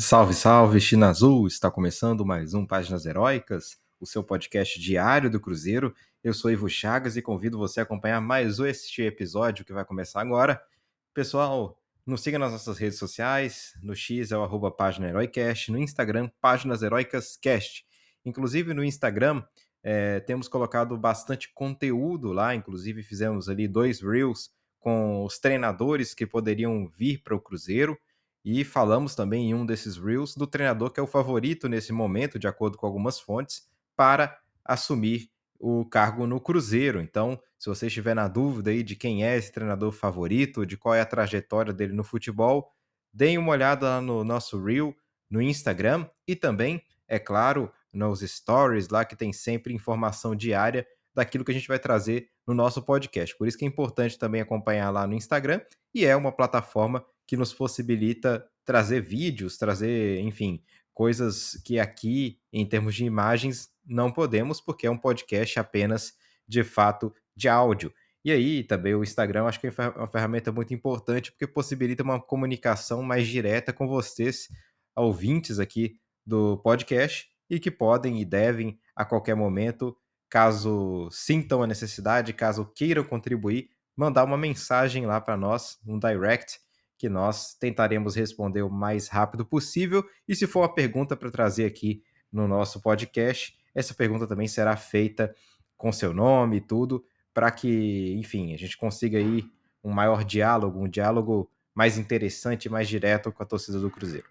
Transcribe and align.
Salve, 0.00 0.32
salve, 0.32 0.80
China 0.80 1.08
Azul! 1.08 1.48
Está 1.48 1.72
começando 1.72 2.24
mais 2.24 2.54
um 2.54 2.64
Páginas 2.64 3.04
Heróicas, 3.04 3.76
o 3.98 4.06
seu 4.06 4.22
podcast 4.22 4.78
diário 4.78 5.28
do 5.28 5.40
Cruzeiro. 5.40 5.92
Eu 6.22 6.32
sou 6.32 6.52
Ivo 6.52 6.68
Chagas 6.68 7.16
e 7.16 7.20
convido 7.20 7.58
você 7.58 7.80
a 7.80 7.82
acompanhar 7.82 8.20
mais 8.20 8.60
este 8.60 9.02
episódio 9.02 9.64
que 9.64 9.72
vai 9.72 9.84
começar 9.84 10.20
agora. 10.20 10.62
Pessoal, 11.12 11.76
nos 12.06 12.20
siga 12.20 12.38
nas 12.38 12.52
nossas 12.52 12.78
redes 12.78 12.96
sociais, 12.96 13.74
no 13.82 13.92
X 13.96 14.30
é 14.30 14.38
o 14.38 14.44
arroba 14.44 14.70
Página 14.70 15.08
Heroicast, 15.08 15.72
no 15.72 15.78
Instagram, 15.78 16.30
Páginas 16.40 16.80
Heroicas 16.80 17.36
Cast. 17.36 17.84
Inclusive 18.24 18.72
no 18.72 18.84
Instagram, 18.84 19.42
é, 19.82 20.20
temos 20.20 20.46
colocado 20.46 20.96
bastante 20.96 21.52
conteúdo 21.52 22.32
lá, 22.32 22.54
inclusive 22.54 23.02
fizemos 23.02 23.48
ali 23.48 23.66
dois 23.66 24.00
Reels 24.00 24.48
com 24.78 25.24
os 25.24 25.40
treinadores 25.40 26.14
que 26.14 26.24
poderiam 26.24 26.86
vir 26.86 27.20
para 27.20 27.34
o 27.34 27.40
Cruzeiro. 27.40 27.98
E 28.44 28.64
falamos 28.64 29.14
também 29.14 29.50
em 29.50 29.54
um 29.54 29.66
desses 29.66 29.96
Reels 29.96 30.34
do 30.34 30.46
treinador 30.46 30.90
que 30.90 31.00
é 31.00 31.02
o 31.02 31.06
favorito 31.06 31.68
nesse 31.68 31.92
momento, 31.92 32.38
de 32.38 32.46
acordo 32.46 32.78
com 32.78 32.86
algumas 32.86 33.20
fontes, 33.20 33.68
para 33.96 34.38
assumir 34.64 35.30
o 35.58 35.84
cargo 35.84 36.26
no 36.26 36.40
Cruzeiro. 36.40 37.00
Então, 37.00 37.40
se 37.58 37.68
você 37.68 37.88
estiver 37.88 38.14
na 38.14 38.28
dúvida 38.28 38.70
aí 38.70 38.82
de 38.82 38.94
quem 38.94 39.24
é 39.24 39.36
esse 39.36 39.52
treinador 39.52 39.90
favorito, 39.90 40.64
de 40.64 40.76
qual 40.76 40.94
é 40.94 41.00
a 41.00 41.06
trajetória 41.06 41.72
dele 41.72 41.92
no 41.92 42.04
futebol, 42.04 42.72
deem 43.12 43.38
uma 43.38 43.52
olhada 43.52 43.88
lá 43.88 44.00
no 44.00 44.22
nosso 44.22 44.62
Reel 44.62 44.94
no 45.28 45.42
Instagram 45.42 46.06
e 46.26 46.36
também, 46.36 46.82
é 47.06 47.18
claro, 47.18 47.70
nos 47.92 48.20
stories 48.20 48.88
lá 48.88 49.04
que 49.04 49.16
tem 49.16 49.32
sempre 49.32 49.74
informação 49.74 50.34
diária 50.34 50.86
daquilo 51.14 51.44
que 51.44 51.50
a 51.50 51.54
gente 51.54 51.68
vai 51.68 51.78
trazer 51.78 52.28
no 52.46 52.54
nosso 52.54 52.82
podcast. 52.82 53.36
Por 53.36 53.48
isso 53.48 53.58
que 53.58 53.64
é 53.64 53.68
importante 53.68 54.18
também 54.18 54.40
acompanhar 54.40 54.90
lá 54.90 55.06
no 55.06 55.14
Instagram 55.14 55.60
e 55.92 56.04
é 56.04 56.14
uma 56.14 56.30
plataforma 56.30 57.04
que 57.28 57.36
nos 57.36 57.52
possibilita 57.52 58.44
trazer 58.64 59.02
vídeos, 59.02 59.58
trazer, 59.58 60.18
enfim, 60.20 60.62
coisas 60.94 61.60
que 61.62 61.78
aqui, 61.78 62.40
em 62.50 62.66
termos 62.66 62.94
de 62.94 63.04
imagens, 63.04 63.68
não 63.86 64.10
podemos, 64.10 64.62
porque 64.62 64.86
é 64.86 64.90
um 64.90 64.96
podcast 64.96 65.60
apenas 65.60 66.14
de 66.48 66.64
fato 66.64 67.14
de 67.36 67.46
áudio. 67.46 67.92
E 68.24 68.32
aí 68.32 68.64
também 68.64 68.94
o 68.94 69.02
Instagram 69.02 69.44
acho 69.44 69.60
que 69.60 69.66
é 69.66 69.72
uma 69.94 70.08
ferramenta 70.08 70.50
muito 70.50 70.72
importante 70.72 71.30
porque 71.30 71.46
possibilita 71.46 72.02
uma 72.02 72.18
comunicação 72.18 73.02
mais 73.02 73.28
direta 73.28 73.74
com 73.74 73.86
vocês, 73.86 74.48
ouvintes 74.96 75.58
aqui 75.58 76.00
do 76.26 76.56
podcast, 76.58 77.28
e 77.50 77.60
que 77.60 77.70
podem 77.70 78.20
e 78.20 78.24
devem 78.24 78.78
a 78.96 79.04
qualquer 79.04 79.36
momento, 79.36 79.94
caso 80.30 81.08
sintam 81.10 81.62
a 81.62 81.66
necessidade, 81.66 82.32
caso 82.32 82.64
queiram 82.74 83.04
contribuir, 83.04 83.68
mandar 83.94 84.24
uma 84.24 84.38
mensagem 84.38 85.04
lá 85.04 85.20
para 85.20 85.36
nós, 85.36 85.78
um 85.86 85.98
direct, 85.98 86.58
que 86.98 87.08
nós 87.08 87.54
tentaremos 87.54 88.16
responder 88.16 88.62
o 88.62 88.70
mais 88.70 89.06
rápido 89.08 89.46
possível. 89.46 90.04
E 90.26 90.34
se 90.34 90.46
for 90.46 90.60
uma 90.60 90.74
pergunta 90.74 91.16
para 91.16 91.30
trazer 91.30 91.64
aqui 91.64 92.02
no 92.30 92.48
nosso 92.48 92.82
podcast, 92.82 93.56
essa 93.74 93.94
pergunta 93.94 94.26
também 94.26 94.48
será 94.48 94.76
feita 94.76 95.34
com 95.76 95.92
seu 95.92 96.12
nome 96.12 96.56
e 96.56 96.60
tudo, 96.60 97.04
para 97.32 97.50
que, 97.52 98.14
enfim, 98.18 98.52
a 98.52 98.58
gente 98.58 98.76
consiga 98.76 99.16
aí 99.16 99.48
um 99.82 99.90
maior 99.90 100.24
diálogo, 100.24 100.84
um 100.84 100.88
diálogo 100.88 101.48
mais 101.72 101.96
interessante, 101.96 102.68
mais 102.68 102.88
direto 102.88 103.30
com 103.30 103.42
a 103.42 103.46
torcida 103.46 103.78
do 103.78 103.88
Cruzeiro. 103.88 104.26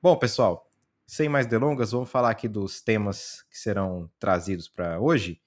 Bom, 0.00 0.16
pessoal, 0.16 0.70
sem 1.04 1.28
mais 1.28 1.48
delongas, 1.48 1.90
vamos 1.90 2.08
falar 2.08 2.30
aqui 2.30 2.46
dos 2.46 2.80
temas 2.80 3.44
que 3.50 3.58
serão 3.58 4.08
trazidos 4.20 4.68
para 4.68 5.00
hoje. 5.00 5.40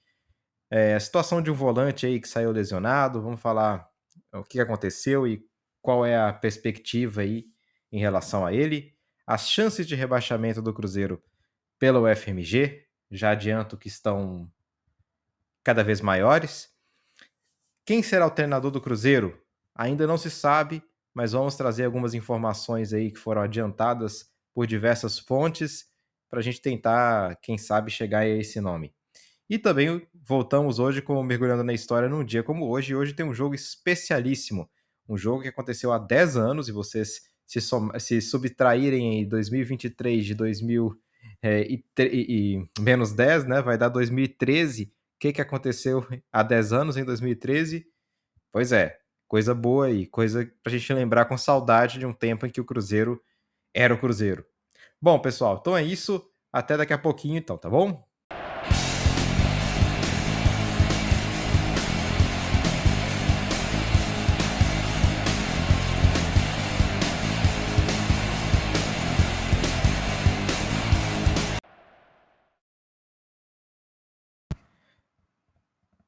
É, 0.70 0.94
a 0.94 1.00
situação 1.00 1.40
de 1.40 1.50
um 1.50 1.54
volante 1.54 2.04
aí 2.04 2.20
que 2.20 2.28
saiu 2.28 2.52
lesionado, 2.52 3.22
vamos 3.22 3.40
falar 3.40 3.88
o 4.30 4.44
que 4.44 4.60
aconteceu 4.60 5.26
e 5.26 5.42
qual 5.84 6.06
é 6.06 6.16
a 6.16 6.32
perspectiva 6.32 7.20
aí 7.20 7.44
em 7.92 8.00
relação 8.00 8.46
a 8.46 8.54
ele, 8.54 8.94
as 9.26 9.50
chances 9.50 9.86
de 9.86 9.94
rebaixamento 9.94 10.62
do 10.62 10.72
Cruzeiro 10.72 11.22
pelo 11.78 12.06
FMG, 12.08 12.86
já 13.10 13.32
adianto 13.32 13.76
que 13.76 13.86
estão 13.86 14.50
cada 15.62 15.84
vez 15.84 16.00
maiores. 16.00 16.70
Quem 17.84 18.02
será 18.02 18.26
o 18.26 18.30
treinador 18.30 18.70
do 18.70 18.80
Cruzeiro? 18.80 19.38
Ainda 19.74 20.06
não 20.06 20.16
se 20.16 20.30
sabe, 20.30 20.82
mas 21.12 21.32
vamos 21.32 21.54
trazer 21.54 21.84
algumas 21.84 22.14
informações 22.14 22.94
aí 22.94 23.10
que 23.10 23.18
foram 23.18 23.42
adiantadas 23.42 24.30
por 24.54 24.66
diversas 24.66 25.18
fontes 25.18 25.90
para 26.30 26.38
a 26.40 26.42
gente 26.42 26.62
tentar, 26.62 27.36
quem 27.42 27.58
sabe, 27.58 27.90
chegar 27.90 28.20
a 28.20 28.26
esse 28.26 28.58
nome. 28.58 28.94
E 29.50 29.58
também 29.58 30.08
voltamos 30.14 30.78
hoje 30.78 31.02
com 31.02 31.22
mergulhando 31.22 31.62
na 31.62 31.74
história 31.74 32.08
num 32.08 32.24
dia 32.24 32.42
como 32.42 32.70
hoje. 32.70 32.94
Hoje 32.94 33.12
tem 33.12 33.26
um 33.26 33.34
jogo 33.34 33.54
especialíssimo 33.54 34.66
um 35.08 35.16
jogo 35.16 35.42
que 35.42 35.48
aconteceu 35.48 35.92
há 35.92 35.98
10 35.98 36.36
anos 36.36 36.68
e 36.68 36.72
vocês 36.72 37.22
se, 37.46 37.60
se 37.98 38.20
subtraírem 38.20 39.20
em 39.20 39.28
2023 39.28 40.24
de 40.24 40.34
2000 40.34 40.98
é, 41.42 41.62
e, 41.62 41.84
e, 41.98 42.04
e, 42.56 42.80
menos 42.80 43.12
10, 43.12 43.44
né? 43.44 43.60
Vai 43.60 43.76
dar 43.76 43.88
2013. 43.88 44.84
O 44.84 44.88
que, 45.20 45.32
que 45.32 45.40
aconteceu 45.40 46.06
há 46.32 46.42
10 46.42 46.72
anos, 46.72 46.96
em 46.96 47.04
2013? 47.04 47.86
Pois 48.50 48.72
é, 48.72 48.98
coisa 49.28 49.54
boa 49.54 49.86
aí, 49.86 50.06
coisa 50.06 50.50
pra 50.62 50.72
gente 50.72 50.92
lembrar 50.92 51.26
com 51.26 51.36
saudade 51.36 51.98
de 51.98 52.06
um 52.06 52.12
tempo 52.12 52.46
em 52.46 52.50
que 52.50 52.60
o 52.60 52.64
Cruzeiro 52.64 53.20
era 53.74 53.92
o 53.92 53.98
Cruzeiro. 53.98 54.44
Bom, 55.00 55.18
pessoal, 55.18 55.58
então 55.60 55.76
é 55.76 55.82
isso. 55.82 56.24
Até 56.52 56.76
daqui 56.76 56.92
a 56.92 56.98
pouquinho, 56.98 57.36
então, 57.36 57.58
tá 57.58 57.68
bom? 57.68 58.06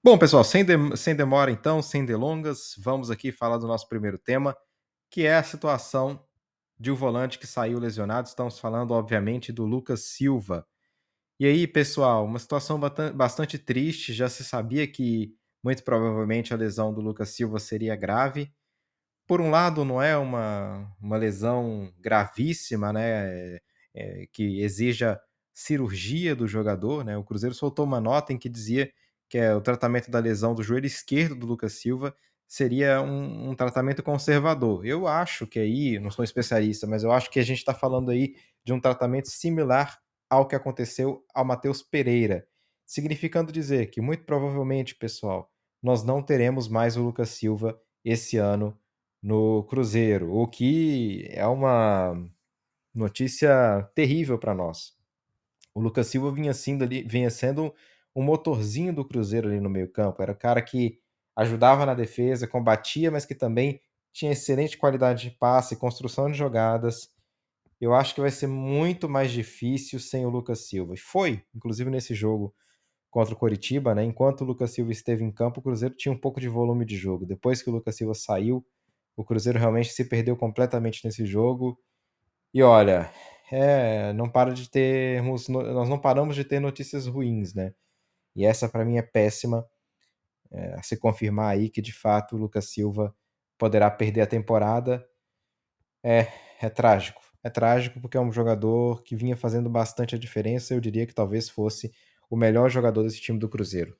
Bom, 0.07 0.17
pessoal, 0.17 0.45
sem, 0.45 0.65
de, 0.65 0.97
sem 0.97 1.17
demora 1.17 1.51
então, 1.51 1.83
sem 1.83 2.05
delongas, 2.05 2.77
vamos 2.79 3.11
aqui 3.11 3.33
falar 3.33 3.59
do 3.59 3.67
nosso 3.67 3.89
primeiro 3.89 4.17
tema, 4.17 4.57
que 5.11 5.27
é 5.27 5.35
a 5.35 5.43
situação 5.43 6.25
de 6.79 6.93
um 6.93 6.95
volante 6.95 7.41
que 7.41 7.47
saiu 7.49 7.81
lesionado. 7.81 8.29
Estamos 8.29 8.57
falando, 8.57 8.93
obviamente, 8.93 9.51
do 9.51 9.65
Lucas 9.65 10.03
Silva. 10.03 10.65
E 11.41 11.45
aí, 11.45 11.67
pessoal, 11.67 12.25
uma 12.25 12.39
situação 12.39 12.79
bastante 13.17 13.59
triste. 13.59 14.13
Já 14.13 14.29
se 14.29 14.45
sabia 14.45 14.87
que 14.87 15.35
muito 15.61 15.83
provavelmente 15.83 16.55
a 16.55 16.57
lesão 16.57 16.95
do 16.95 17.01
Lucas 17.01 17.31
Silva 17.31 17.59
seria 17.59 17.97
grave. 17.97 18.55
Por 19.27 19.41
um 19.41 19.51
lado, 19.51 19.85
não 19.85 20.01
é 20.01 20.17
uma, 20.17 20.89
uma 21.03 21.17
lesão 21.17 21.93
gravíssima, 21.99 22.93
né? 22.93 23.59
É, 23.93 24.29
que 24.33 24.61
exija 24.61 25.21
cirurgia 25.53 26.37
do 26.37 26.47
jogador, 26.47 27.05
né? 27.05 27.17
O 27.19 27.25
Cruzeiro 27.25 27.57
soltou 27.57 27.85
uma 27.85 28.01
nota 28.01 28.33
em 28.33 28.39
que 28.39 28.49
dizia 28.49 28.89
que 29.29 29.39
é 29.39 29.55
o 29.55 29.61
tratamento 29.61 30.11
da 30.11 30.19
lesão 30.19 30.55
do 30.55 30.63
joelho 30.63 30.87
esquerdo 30.87 31.35
do 31.35 31.47
Lucas 31.47 31.75
Silva, 31.75 32.15
seria 32.47 33.01
um, 33.03 33.51
um, 33.51 33.55
tratamento 33.55 34.03
conservador. 34.03 34.87
Eu 34.87 35.07
acho 35.07 35.47
que 35.47 35.59
aí, 35.59 35.99
não 35.99 36.11
sou 36.11 36.25
especialista, 36.25 36.87
mas 36.87 37.03
eu 37.03 37.11
acho 37.11 37.31
que 37.31 37.41
a 37.41 37.45
gente 37.45 37.59
está 37.59 37.75
falando 37.75 38.11
aí 38.11 38.37
de 38.65 38.73
um 38.73 38.81
tratamento 38.81 39.29
similar 39.29 40.01
ao 40.31 40.47
que 40.47 40.55
aconteceu 40.55 41.25
ao 41.35 41.45
Matheus 41.45 41.83
Pereira, 41.83 42.47
significando 42.85 43.53
dizer 43.53 43.91
que 43.91 44.01
muito 44.01 44.25
provavelmente, 44.25 44.95
pessoal, 44.95 45.51
nós 45.83 46.05
não 46.05 46.23
teremos 46.23 46.69
mais 46.69 46.97
o 46.97 47.03
Lucas 47.03 47.31
Silva 47.31 47.81
esse 48.05 48.37
ano 48.37 48.79
no 49.23 49.65
Cruzeiro, 49.65 50.33
o 50.33 50.47
que 50.47 51.27
é 51.31 51.47
uma 51.47 52.17
notícia 52.95 53.89
terrível 53.95 54.39
para 54.39 54.55
nós. 54.55 54.97
O 55.75 55.81
Lucas 55.81 56.07
Silva 56.07 56.33
vinha 56.33 56.55
sendo, 56.55 56.87
vinha 56.89 57.29
sendo 57.29 57.75
um 58.17 58.23
motorzinho 58.23 58.95
do 58.95 59.05
Cruzeiro 59.05 59.47
ali 59.49 59.61
no 59.61 59.69
meio-campo. 59.69 60.23
Era 60.23 60.33
o 60.33 60.37
cara 60.37 60.63
que 60.63 60.99
ajudava 61.37 61.85
na 61.85 61.93
defesa, 61.93 62.49
combatia, 62.49 63.11
mas 63.11 63.27
que 63.27 63.35
também 63.35 63.79
tinha 64.11 64.33
excelente 64.33 64.79
qualidade 64.79 65.29
de 65.29 65.37
passe, 65.37 65.77
construção 65.77 66.31
de 66.31 66.39
jogadas. 66.39 67.11
Eu 67.79 67.95
acho 67.95 68.15
que 68.15 68.23
vai 68.23 68.31
ser 68.31 68.47
muito 68.47 69.07
mais 69.07 69.31
difícil 69.31 70.01
sem 70.01 70.25
o 70.25 70.31
Lucas 70.31 70.67
Silva. 70.67 70.95
E 70.95 70.99
foi, 70.99 71.43
inclusive 71.55 71.91
nesse 71.91 72.15
jogo 72.15 72.55
contra 73.11 73.35
o 73.35 73.37
Coritiba, 73.37 73.95
né? 73.95 74.03
Enquanto 74.03 74.41
o 74.41 74.45
Lucas 74.45 74.71
Silva 74.71 74.93
esteve 74.93 75.23
em 75.23 75.31
campo, 75.31 75.61
o 75.61 75.63
Cruzeiro 75.63 75.95
tinha 75.95 76.11
um 76.11 76.19
pouco 76.19 76.41
de 76.41 76.49
volume 76.49 76.87
de 76.87 76.97
jogo. 76.97 77.27
Depois 77.27 77.63
que 77.63 77.69
o 77.69 77.73
Lucas 77.73 77.97
Silva 77.97 78.15
saiu, 78.15 78.65
o 79.15 79.23
Cruzeiro 79.23 79.59
realmente 79.59 79.93
se 79.93 80.05
perdeu 80.07 80.35
completamente 80.37 81.05
nesse 81.05 81.27
jogo. 81.27 81.79
E 82.55 82.63
olha, 82.63 83.11
é, 83.53 84.15
não 84.15 84.29
para 84.29 84.55
de 84.55 84.71
termos, 84.71 85.49
nós 85.49 85.89
não 85.89 85.99
paramos 85.99 86.35
de 86.35 86.45
ter 86.45 86.61
notícias 86.61 87.07
ruins, 87.07 87.55
né? 87.55 87.75
E 88.37 88.45
essa 88.45 88.69
para 88.69 88.85
mim 88.85 88.99
é 88.99 89.03
péssima. 89.03 89.67
É, 90.53 90.81
se 90.83 90.97
confirmar 90.97 91.55
aí 91.55 91.69
que 91.69 91.83
de 91.83 91.93
fato 91.93 92.37
o 92.37 92.39
Lucas 92.39 92.71
Silva 92.71 93.13
poderá 93.59 93.91
perder 93.91 94.21
a 94.21 94.27
temporada. 94.27 95.05
É, 96.05 96.29
é 96.61 96.69
trágico. 96.69 97.23
É 97.43 97.51
trágico 97.51 98.01
porque 98.01 98.17
é 98.17 98.21
um 98.21 98.31
jogador 98.31 99.03
que 99.03 99.17
vinha 99.17 99.37
fazendo 99.37 99.71
bastante 99.71 100.15
a 100.15 100.19
diferença. 100.19 100.75
Eu 100.75 100.81
diria 100.81 101.07
que 101.07 101.15
talvez 101.15 101.49
fosse 101.49 101.93
o 102.29 102.37
melhor 102.37 102.69
jogador 102.69 103.03
desse 103.03 103.21
time 103.21 103.39
do 103.39 103.49
Cruzeiro. 103.49 103.97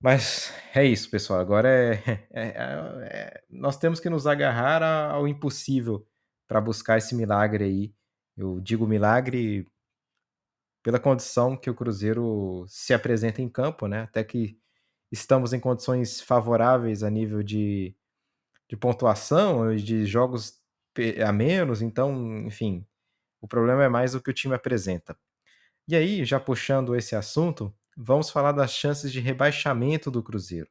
Mas 0.00 0.52
é 0.74 0.84
isso, 0.84 1.10
pessoal. 1.10 1.40
Agora 1.40 1.68
é, 1.68 2.02
é, 2.30 2.48
é, 2.48 2.54
é 2.54 3.42
nós 3.50 3.76
temos 3.76 4.00
que 4.00 4.10
nos 4.10 4.26
agarrar 4.26 4.82
ao 4.82 5.26
impossível 5.26 6.06
para 6.46 6.60
buscar 6.60 6.98
esse 6.98 7.14
milagre 7.14 7.64
aí. 7.64 7.94
Eu 8.36 8.60
digo 8.60 8.86
milagre 8.86 9.66
pela 10.88 10.98
condição 10.98 11.54
que 11.54 11.68
o 11.68 11.74
Cruzeiro 11.74 12.64
se 12.66 12.94
apresenta 12.94 13.42
em 13.42 13.48
campo, 13.50 13.86
né? 13.86 14.04
Até 14.04 14.24
que 14.24 14.58
estamos 15.12 15.52
em 15.52 15.60
condições 15.60 16.18
favoráveis 16.18 17.02
a 17.02 17.10
nível 17.10 17.42
de, 17.42 17.94
de 18.66 18.74
pontuação, 18.74 19.76
de 19.76 20.06
jogos 20.06 20.58
a 21.22 21.30
menos, 21.30 21.82
então, 21.82 22.38
enfim, 22.46 22.86
o 23.38 23.46
problema 23.46 23.84
é 23.84 23.88
mais 23.90 24.14
o 24.14 24.20
que 24.22 24.30
o 24.30 24.32
time 24.32 24.54
apresenta. 24.54 25.14
E 25.86 25.94
aí, 25.94 26.24
já 26.24 26.40
puxando 26.40 26.96
esse 26.96 27.14
assunto, 27.14 27.70
vamos 27.94 28.30
falar 28.30 28.52
das 28.52 28.70
chances 28.70 29.12
de 29.12 29.20
rebaixamento 29.20 30.10
do 30.10 30.22
Cruzeiro. 30.22 30.70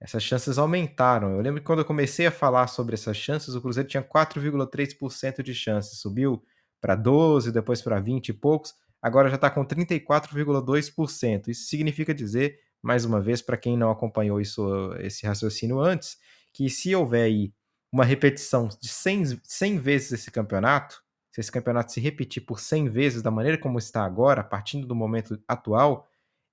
Essas 0.00 0.22
chances 0.22 0.56
aumentaram. 0.56 1.36
Eu 1.36 1.42
lembro 1.42 1.60
que 1.60 1.66
quando 1.66 1.80
eu 1.80 1.84
comecei 1.84 2.28
a 2.28 2.32
falar 2.32 2.66
sobre 2.66 2.94
essas 2.94 3.18
chances, 3.18 3.54
o 3.54 3.60
Cruzeiro 3.60 3.90
tinha 3.90 4.02
4,3% 4.02 5.42
de 5.42 5.54
chances, 5.54 6.00
subiu 6.00 6.42
para 6.80 6.94
12, 6.94 7.52
depois 7.52 7.82
para 7.82 8.00
20 8.00 8.30
e 8.30 8.32
poucos, 8.32 8.80
agora 9.02 9.28
já 9.28 9.34
está 9.34 9.50
com 9.50 9.66
34,2%. 9.66 11.48
Isso 11.48 11.66
significa 11.66 12.14
dizer, 12.14 12.60
mais 12.80 13.04
uma 13.04 13.20
vez, 13.20 13.42
para 13.42 13.56
quem 13.56 13.76
não 13.76 13.90
acompanhou 13.90 14.40
isso, 14.40 14.94
esse 15.00 15.26
raciocínio 15.26 15.80
antes, 15.80 16.16
que 16.52 16.70
se 16.70 16.94
houver 16.94 17.24
aí 17.24 17.52
uma 17.92 18.04
repetição 18.04 18.68
de 18.68 18.88
100, 18.88 19.40
100 19.42 19.78
vezes 19.78 20.12
esse 20.12 20.30
campeonato, 20.30 21.02
se 21.30 21.40
esse 21.40 21.52
campeonato 21.52 21.92
se 21.92 22.00
repetir 22.00 22.44
por 22.44 22.60
100 22.60 22.88
vezes 22.88 23.22
da 23.22 23.30
maneira 23.30 23.58
como 23.58 23.78
está 23.78 24.04
agora, 24.04 24.44
partindo 24.44 24.86
do 24.86 24.94
momento 24.94 25.42
atual, 25.48 26.08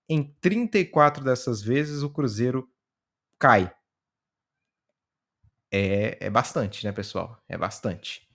em 0.09 0.23
34 0.41 1.23
dessas 1.23 1.61
vezes 1.61 2.01
o 2.01 2.09
Cruzeiro 2.09 2.67
cai. 3.39 3.73
É, 5.71 6.25
é 6.25 6.29
bastante, 6.29 6.85
né, 6.85 6.91
pessoal? 6.91 7.41
É 7.47 7.57
bastante. 7.57 8.28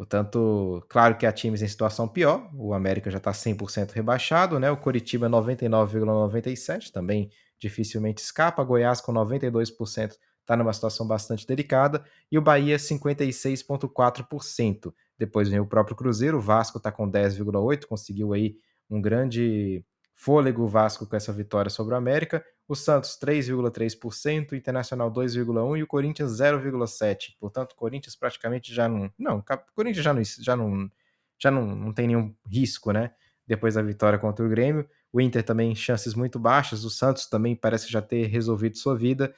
Portanto, 0.00 0.82
claro 0.88 1.18
que 1.18 1.26
há 1.26 1.32
times 1.32 1.60
em 1.60 1.68
situação 1.68 2.08
pior. 2.08 2.48
O 2.54 2.72
América 2.72 3.10
já 3.10 3.18
está 3.18 3.32
100% 3.32 3.90
rebaixado, 3.90 4.58
né? 4.58 4.70
O 4.70 4.76
Coritiba 4.78 5.28
99,97, 5.28 6.90
também 6.90 7.30
dificilmente 7.58 8.22
escapa. 8.22 8.64
Goiás 8.64 9.02
com 9.02 9.12
92% 9.12 10.16
está 10.40 10.56
numa 10.56 10.72
situação 10.72 11.06
bastante 11.06 11.46
delicada. 11.46 12.02
E 12.32 12.38
o 12.38 12.40
Bahia 12.40 12.78
56,4%. 12.78 14.90
Depois 15.18 15.50
vem 15.50 15.60
o 15.60 15.66
próprio 15.66 15.94
Cruzeiro, 15.94 16.38
o 16.38 16.40
Vasco 16.40 16.78
está 16.78 16.90
com 16.90 17.06
10,8%, 17.06 17.84
conseguiu 17.84 18.32
aí 18.32 18.56
um 18.88 19.02
grande 19.02 19.84
fôlego 20.14 20.66
Vasco 20.66 21.06
com 21.06 21.14
essa 21.14 21.30
vitória 21.30 21.68
sobre 21.68 21.92
o 21.92 21.98
América. 21.98 22.42
O 22.70 22.76
Santos 22.76 23.18
3,3%, 23.20 24.52
o 24.52 24.54
Internacional 24.54 25.10
2,1% 25.10 25.76
e 25.76 25.82
o 25.82 25.88
Corinthians 25.88 26.30
0,7%. 26.38 27.34
Portanto, 27.36 27.72
o 27.72 27.74
Corinthians 27.74 28.14
praticamente 28.14 28.72
já 28.72 28.88
não. 28.88 29.12
Não, 29.18 29.38
o 29.38 29.44
Corinthians 29.74 30.04
já 30.04 30.14
não, 30.14 30.22
já 30.22 30.54
não, 30.54 30.90
já 31.36 31.50
não, 31.50 31.66
não 31.66 31.92
tem 31.92 32.06
nenhum 32.06 32.32
risco, 32.46 32.92
né? 32.92 33.12
Depois 33.44 33.74
da 33.74 33.82
vitória 33.82 34.20
contra 34.20 34.46
o 34.46 34.48
Grêmio. 34.48 34.88
O 35.12 35.20
Inter 35.20 35.42
também 35.42 35.74
chances 35.74 36.14
muito 36.14 36.38
baixas. 36.38 36.84
O 36.84 36.90
Santos 36.90 37.26
também 37.26 37.56
parece 37.56 37.90
já 37.90 38.00
ter 38.00 38.28
resolvido 38.28 38.78
sua 38.78 38.96
vida. 38.96 39.34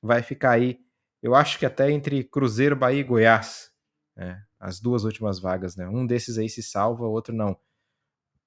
Vai 0.00 0.22
ficar 0.22 0.52
aí, 0.52 0.80
eu 1.22 1.34
acho 1.34 1.58
que 1.58 1.66
até 1.66 1.90
entre 1.90 2.24
Cruzeiro, 2.24 2.74
Bahia 2.74 3.00
e 3.00 3.04
Goiás. 3.04 3.70
Né? 4.16 4.42
As 4.58 4.80
duas 4.80 5.04
últimas 5.04 5.38
vagas, 5.38 5.76
né? 5.76 5.86
Um 5.86 6.06
desses 6.06 6.38
aí 6.38 6.48
se 6.48 6.62
salva, 6.62 7.04
o 7.04 7.10
outro 7.10 7.34
não. 7.34 7.58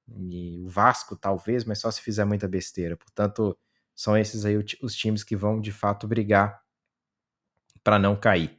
E 0.08 0.60
o 0.64 0.68
Vasco, 0.70 1.16
talvez, 1.16 1.64
mas 1.66 1.78
só 1.78 1.92
se 1.92 2.02
fizer 2.02 2.26
muita 2.26 2.48
besteira. 2.48 2.98
Portanto, 2.98 3.56
são 3.96 4.18
esses 4.18 4.46
aí 4.46 4.58
os 4.82 4.96
times 4.96 5.24
que 5.24 5.36
vão 5.36 5.60
de 5.60 5.72
fato 5.72 6.08
brigar 6.08 6.62
para 7.84 8.00
não 8.00 8.16
cair. 8.16 8.58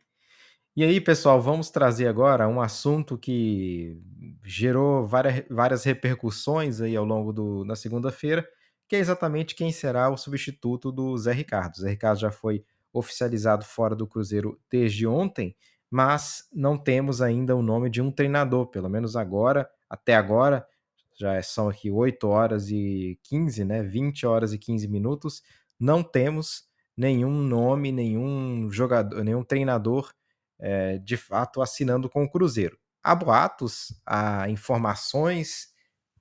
E 0.77 0.83
aí, 0.83 1.01
pessoal, 1.01 1.41
vamos 1.41 1.71
trazer 1.71 2.09
agora 2.09 2.49
um 2.49 2.61
assunto 2.61 3.17
que 3.17 3.97
gerou 4.45 5.07
várias, 5.07 5.45
várias 5.49 5.85
repercussões 5.85 6.81
aí 6.81 6.97
ao 6.97 7.05
longo 7.05 7.33
do, 7.33 7.65
da 7.65 7.77
segunda-feira, 7.77 8.45
que 8.89 8.97
é 8.97 8.99
exatamente 8.99 9.55
quem 9.55 9.71
será 9.71 10.11
o 10.11 10.17
substituto 10.17 10.91
do 10.91 11.17
Zé 11.17 11.33
Ricardo. 11.33 11.75
O 11.77 11.81
Zé 11.81 11.91
Ricardo 11.91 12.19
já 12.19 12.33
foi 12.33 12.65
oficializado 12.93 13.65
fora 13.65 13.95
do 13.95 14.07
Cruzeiro 14.07 14.61
desde 14.69 15.07
ontem, 15.07 15.57
mas 15.89 16.49
não 16.53 16.77
temos 16.77 17.23
ainda 17.23 17.55
o 17.55 17.63
nome 17.63 17.89
de 17.89 18.03
um 18.03 18.11
treinador, 18.11 18.67
pelo 18.67 18.89
menos 18.89 19.15
agora, 19.15 19.71
até 19.89 20.17
agora, 20.17 20.67
já 21.17 21.41
são 21.43 21.69
aqui 21.69 21.91
8 21.91 22.27
horas 22.27 22.71
e 22.71 23.19
15, 23.25 23.65
né? 23.65 23.83
20 23.83 24.27
horas 24.27 24.53
e 24.53 24.59
15 24.59 24.89
minutos. 24.89 25.43
Não 25.79 26.03
temos 26.03 26.65
nenhum 26.97 27.43
nome, 27.43 27.93
nenhum 27.93 28.71
jogador, 28.71 29.23
nenhum 29.25 29.45
treinador 29.45 30.13
é, 30.59 30.99
de 30.99 31.17
fato 31.17 31.61
assinando 31.63 32.09
com 32.09 32.25
o 32.25 32.31
Cruzeiro. 32.31 32.79
Há 33.03 33.15
boatos, 33.15 33.95
há 34.07 34.49
informações, 34.49 35.75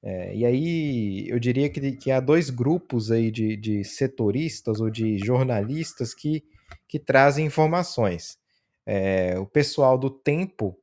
é, 0.04 0.36
e 0.36 0.46
aí 0.46 1.30
eu 1.30 1.40
diria 1.40 1.70
que, 1.70 1.94
que 1.94 2.12
há 2.12 2.20
dois 2.20 2.50
grupos 2.50 3.10
aí 3.10 3.32
de, 3.32 3.56
de 3.56 3.84
setoristas 3.86 4.82
ou 4.82 4.90
de 4.90 5.18
jornalistas 5.18 6.14
que, 6.14 6.44
que 6.88 7.00
trazem 7.00 7.46
informações. 7.46 8.38
É, 8.86 9.40
o 9.40 9.46
pessoal 9.46 9.98
do 9.98 10.10
Tempo, 10.10 10.78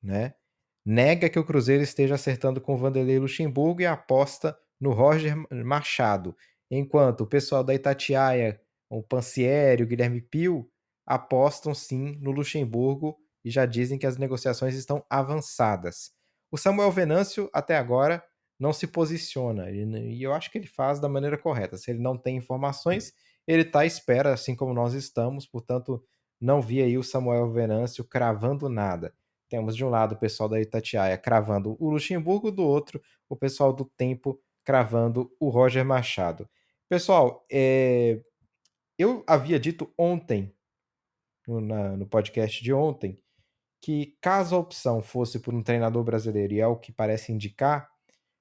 né? 0.00 0.34
Nega 0.84 1.28
que 1.28 1.38
o 1.38 1.44
Cruzeiro 1.44 1.82
esteja 1.82 2.14
acertando 2.14 2.60
com 2.60 2.76
Vanderlei 2.76 3.18
Luxemburgo 3.18 3.80
e 3.82 3.86
aposta 3.86 4.56
no 4.80 4.92
Roger 4.92 5.36
Machado, 5.64 6.34
enquanto 6.70 7.22
o 7.22 7.26
pessoal 7.26 7.62
da 7.62 7.74
Itatiaia, 7.74 8.60
o 8.88 9.02
Pancieri, 9.02 9.82
o 9.82 9.86
Guilherme 9.86 10.20
Pio, 10.20 10.70
apostam 11.06 11.74
sim 11.74 12.16
no 12.20 12.30
Luxemburgo 12.30 13.16
e 13.44 13.50
já 13.50 13.66
dizem 13.66 13.98
que 13.98 14.06
as 14.06 14.16
negociações 14.16 14.74
estão 14.74 15.04
avançadas. 15.08 16.12
O 16.50 16.56
Samuel 16.56 16.90
Venâncio, 16.90 17.48
até 17.52 17.76
agora, 17.76 18.22
não 18.58 18.72
se 18.72 18.86
posiciona, 18.86 19.70
e 19.70 20.22
eu 20.22 20.34
acho 20.34 20.50
que 20.50 20.58
ele 20.58 20.66
faz 20.66 21.00
da 21.00 21.08
maneira 21.08 21.38
correta. 21.38 21.78
Se 21.78 21.90
ele 21.90 22.00
não 22.00 22.18
tem 22.18 22.36
informações, 22.36 23.12
ele 23.46 23.62
está 23.62 23.80
à 23.80 23.86
espera, 23.86 24.34
assim 24.34 24.54
como 24.54 24.74
nós 24.74 24.92
estamos, 24.92 25.46
portanto, 25.46 26.04
não 26.40 26.60
vi 26.60 26.82
aí 26.82 26.98
o 26.98 27.02
Samuel 27.02 27.50
Venâncio 27.50 28.04
cravando 28.04 28.68
nada. 28.68 29.14
Temos 29.50 29.76
de 29.76 29.84
um 29.84 29.88
lado 29.90 30.14
o 30.14 30.18
pessoal 30.18 30.48
da 30.48 30.60
Itatiaia 30.60 31.18
cravando 31.18 31.76
o 31.80 31.90
Luxemburgo, 31.90 32.52
do 32.52 32.62
outro 32.62 33.02
o 33.28 33.36
pessoal 33.36 33.72
do 33.72 33.84
Tempo 33.84 34.40
cravando 34.64 35.28
o 35.40 35.48
Roger 35.48 35.84
Machado. 35.84 36.48
Pessoal, 36.88 37.44
é... 37.50 38.22
eu 38.96 39.24
havia 39.26 39.58
dito 39.58 39.92
ontem, 39.98 40.54
no, 41.48 41.60
na, 41.60 41.96
no 41.96 42.06
podcast 42.06 42.62
de 42.62 42.72
ontem, 42.72 43.20
que 43.82 44.16
caso 44.20 44.54
a 44.54 44.58
opção 44.58 45.02
fosse 45.02 45.40
por 45.40 45.52
um 45.52 45.62
treinador 45.62 46.04
brasileiro, 46.04 46.54
e 46.54 46.60
é 46.60 46.66
o 46.66 46.76
que 46.76 46.92
parece 46.92 47.32
indicar, 47.32 47.90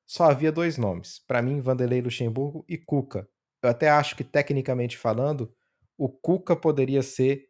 só 0.05 0.25
havia 0.25 0.51
dois 0.51 0.77
nomes. 0.77 1.19
Para 1.27 1.41
mim, 1.41 1.59
Vanderlei 1.59 2.01
Luxemburgo 2.01 2.63
e 2.67 2.77
Cuca. 2.77 3.27
Eu 3.63 3.69
até 3.69 3.89
acho 3.89 4.15
que, 4.15 4.23
tecnicamente 4.23 4.95
falando, 4.95 5.51
o 5.97 6.07
Cuca 6.07 6.55
poderia 6.55 7.01
ser 7.01 7.47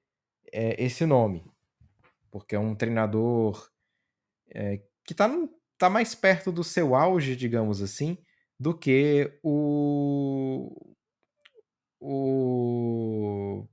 é, 0.53 0.81
esse 0.81 1.05
nome 1.05 1.43
porque 2.31 2.55
é 2.55 2.59
um 2.59 2.75
treinador 2.75 3.69
é, 4.53 4.81
que 5.05 5.13
está 5.13 5.29
tá 5.77 5.89
mais 5.89 6.13
perto 6.15 6.51
do 6.51 6.63
seu 6.63 6.95
auge, 6.95 7.35
digamos 7.35 7.81
assim, 7.81 8.17
do 8.59 8.77
que 8.77 9.31
o. 9.43 10.95
O. 11.99 13.65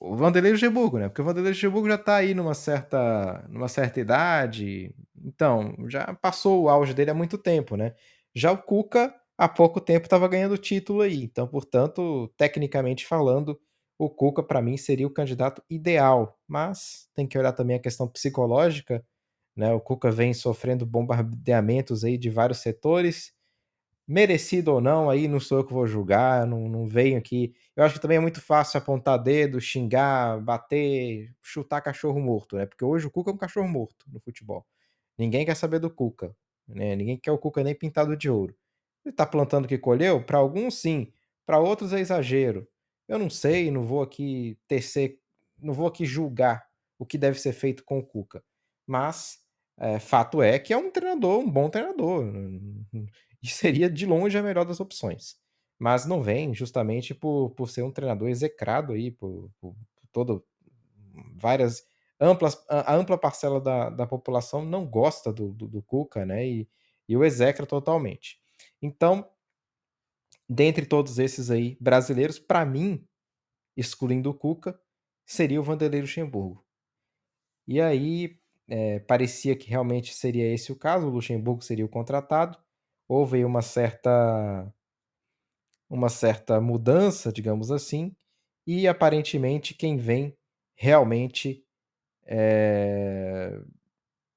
O 0.00 0.14
Vanderlei 0.16 0.52
Luxemburgo, 0.52 0.98
né? 0.98 1.08
Porque 1.08 1.20
o 1.20 1.24
Vanderlei 1.24 1.52
Luxemburgo 1.52 1.88
já 1.88 1.96
está 1.96 2.16
aí 2.16 2.32
numa 2.32 2.54
certa, 2.54 3.44
numa 3.48 3.68
certa 3.68 4.00
idade, 4.00 4.94
então 5.24 5.74
já 5.88 6.14
passou 6.14 6.62
o 6.62 6.68
auge 6.68 6.94
dele 6.94 7.10
há 7.10 7.14
muito 7.14 7.36
tempo, 7.36 7.76
né? 7.76 7.94
Já 8.34 8.52
o 8.52 8.62
Cuca, 8.62 9.12
há 9.36 9.48
pouco 9.48 9.80
tempo, 9.80 10.06
estava 10.06 10.28
ganhando 10.28 10.56
título 10.56 11.00
aí, 11.02 11.24
então, 11.24 11.48
portanto, 11.48 12.32
tecnicamente 12.36 13.04
falando, 13.06 13.60
o 13.98 14.08
Cuca, 14.08 14.42
para 14.42 14.62
mim, 14.62 14.76
seria 14.76 15.06
o 15.06 15.10
candidato 15.10 15.62
ideal, 15.68 16.38
mas 16.46 17.08
tem 17.14 17.26
que 17.26 17.38
olhar 17.38 17.52
também 17.52 17.76
a 17.76 17.80
questão 17.80 18.08
psicológica. 18.08 19.04
Né? 19.56 19.72
O 19.74 19.80
Cuca 19.80 20.10
vem 20.10 20.34
sofrendo 20.34 20.86
bombardeamentos 20.86 22.04
aí 22.04 22.18
de 22.18 22.30
vários 22.30 22.58
setores, 22.60 23.32
merecido 24.06 24.72
ou 24.74 24.80
não, 24.80 25.10
aí 25.10 25.28
não 25.28 25.40
sou 25.40 25.58
eu 25.58 25.64
que 25.64 25.72
vou 25.72 25.86
julgar, 25.86 26.46
não, 26.46 26.68
não 26.68 26.86
venho 26.86 27.18
aqui. 27.18 27.54
Eu 27.76 27.84
acho 27.84 27.94
que 27.96 28.00
também 28.00 28.16
é 28.18 28.20
muito 28.20 28.40
fácil 28.40 28.78
apontar 28.78 29.22
dedo, 29.22 29.60
xingar, 29.60 30.40
bater, 30.40 31.34
chutar 31.42 31.80
cachorro 31.82 32.20
morto, 32.20 32.56
né? 32.56 32.66
Porque 32.66 32.84
hoje 32.84 33.06
o 33.06 33.10
Cuca 33.10 33.30
é 33.30 33.34
um 33.34 33.38
cachorro 33.38 33.68
morto 33.68 34.06
no 34.12 34.20
futebol. 34.20 34.66
Ninguém 35.18 35.44
quer 35.46 35.56
saber 35.56 35.78
do 35.80 35.90
Cuca, 35.90 36.34
né? 36.68 36.96
Ninguém 36.96 37.18
quer 37.18 37.32
o 37.32 37.38
Cuca 37.38 37.62
nem 37.64 37.74
pintado 37.74 38.16
de 38.16 38.30
ouro. 38.30 38.54
Ele 39.04 39.14
tá 39.14 39.26
plantando 39.26 39.66
o 39.66 39.68
que 39.68 39.78
colheu? 39.78 40.22
Para 40.24 40.38
alguns 40.38 40.76
sim, 40.78 41.12
para 41.46 41.58
outros 41.58 41.92
é 41.92 42.00
exagero. 42.00 42.66
Eu 43.08 43.18
não 43.18 43.30
sei, 43.30 43.70
não 43.70 43.84
vou 43.84 44.02
aqui 44.02 44.58
tecer, 44.68 45.18
não 45.58 45.72
vou 45.74 45.86
aqui 45.86 46.04
julgar 46.04 46.66
o 46.98 47.06
que 47.06 47.16
deve 47.18 47.38
ser 47.40 47.52
feito 47.52 47.84
com 47.84 47.98
o 47.98 48.06
Cuca, 48.06 48.44
mas 48.86 49.38
é, 49.78 49.98
fato 49.98 50.42
é 50.42 50.58
que 50.58 50.72
é 50.72 50.76
um 50.76 50.90
treinador, 50.90 51.38
um 51.38 51.50
bom 51.50 51.70
treinador, 51.70 52.24
e 53.42 53.46
seria 53.48 53.88
de 53.90 54.04
longe 54.06 54.36
a 54.36 54.42
melhor 54.42 54.64
das 54.64 54.80
opções. 54.80 55.36
Mas 55.78 56.04
não 56.04 56.22
vem 56.22 56.52
justamente 56.54 57.14
por, 57.14 57.50
por 57.50 57.70
ser 57.70 57.82
um 57.82 57.92
treinador 57.92 58.28
execrado 58.28 58.92
aí 58.92 59.10
por, 59.10 59.50
por, 59.60 59.74
por 59.74 60.08
todo 60.12 60.44
várias 61.36 61.84
ampla, 62.20 62.50
a 62.68 62.94
ampla 62.94 63.16
parcela 63.16 63.60
da, 63.60 63.90
da 63.90 64.06
população 64.06 64.64
não 64.64 64.86
gosta 64.86 65.32
do, 65.32 65.52
do, 65.52 65.68
do 65.68 65.82
Cuca, 65.82 66.26
né? 66.26 66.46
E, 66.46 66.68
e 67.08 67.16
o 67.16 67.24
execra 67.24 67.64
totalmente. 67.66 68.38
Então, 68.82 69.28
dentre 70.48 70.86
todos 70.86 71.18
esses 71.18 71.50
aí 71.50 71.76
brasileiros, 71.80 72.38
para 72.38 72.64
mim, 72.64 73.04
excluindo 73.76 74.30
o 74.30 74.34
Cuca, 74.34 74.80
seria 75.26 75.60
o 75.60 75.64
Vanderlei 75.64 76.00
Luxemburgo. 76.00 76.64
E 77.66 77.80
aí 77.80 78.40
é, 78.66 78.98
parecia 79.00 79.56
que 79.56 79.68
realmente 79.68 80.14
seria 80.14 80.52
esse 80.52 80.72
o 80.72 80.76
caso, 80.76 81.06
o 81.06 81.10
Luxemburgo 81.10 81.62
seria 81.62 81.84
o 81.84 81.88
contratado. 81.88 82.58
Houve 83.06 83.44
uma 83.44 83.62
certa 83.62 84.72
uma 85.90 86.08
certa 86.10 86.60
mudança, 86.60 87.32
digamos 87.32 87.70
assim, 87.70 88.14
e 88.66 88.86
aparentemente 88.86 89.74
quem 89.74 89.96
vem 89.96 90.36
realmente 90.76 91.64
é, 92.26 93.58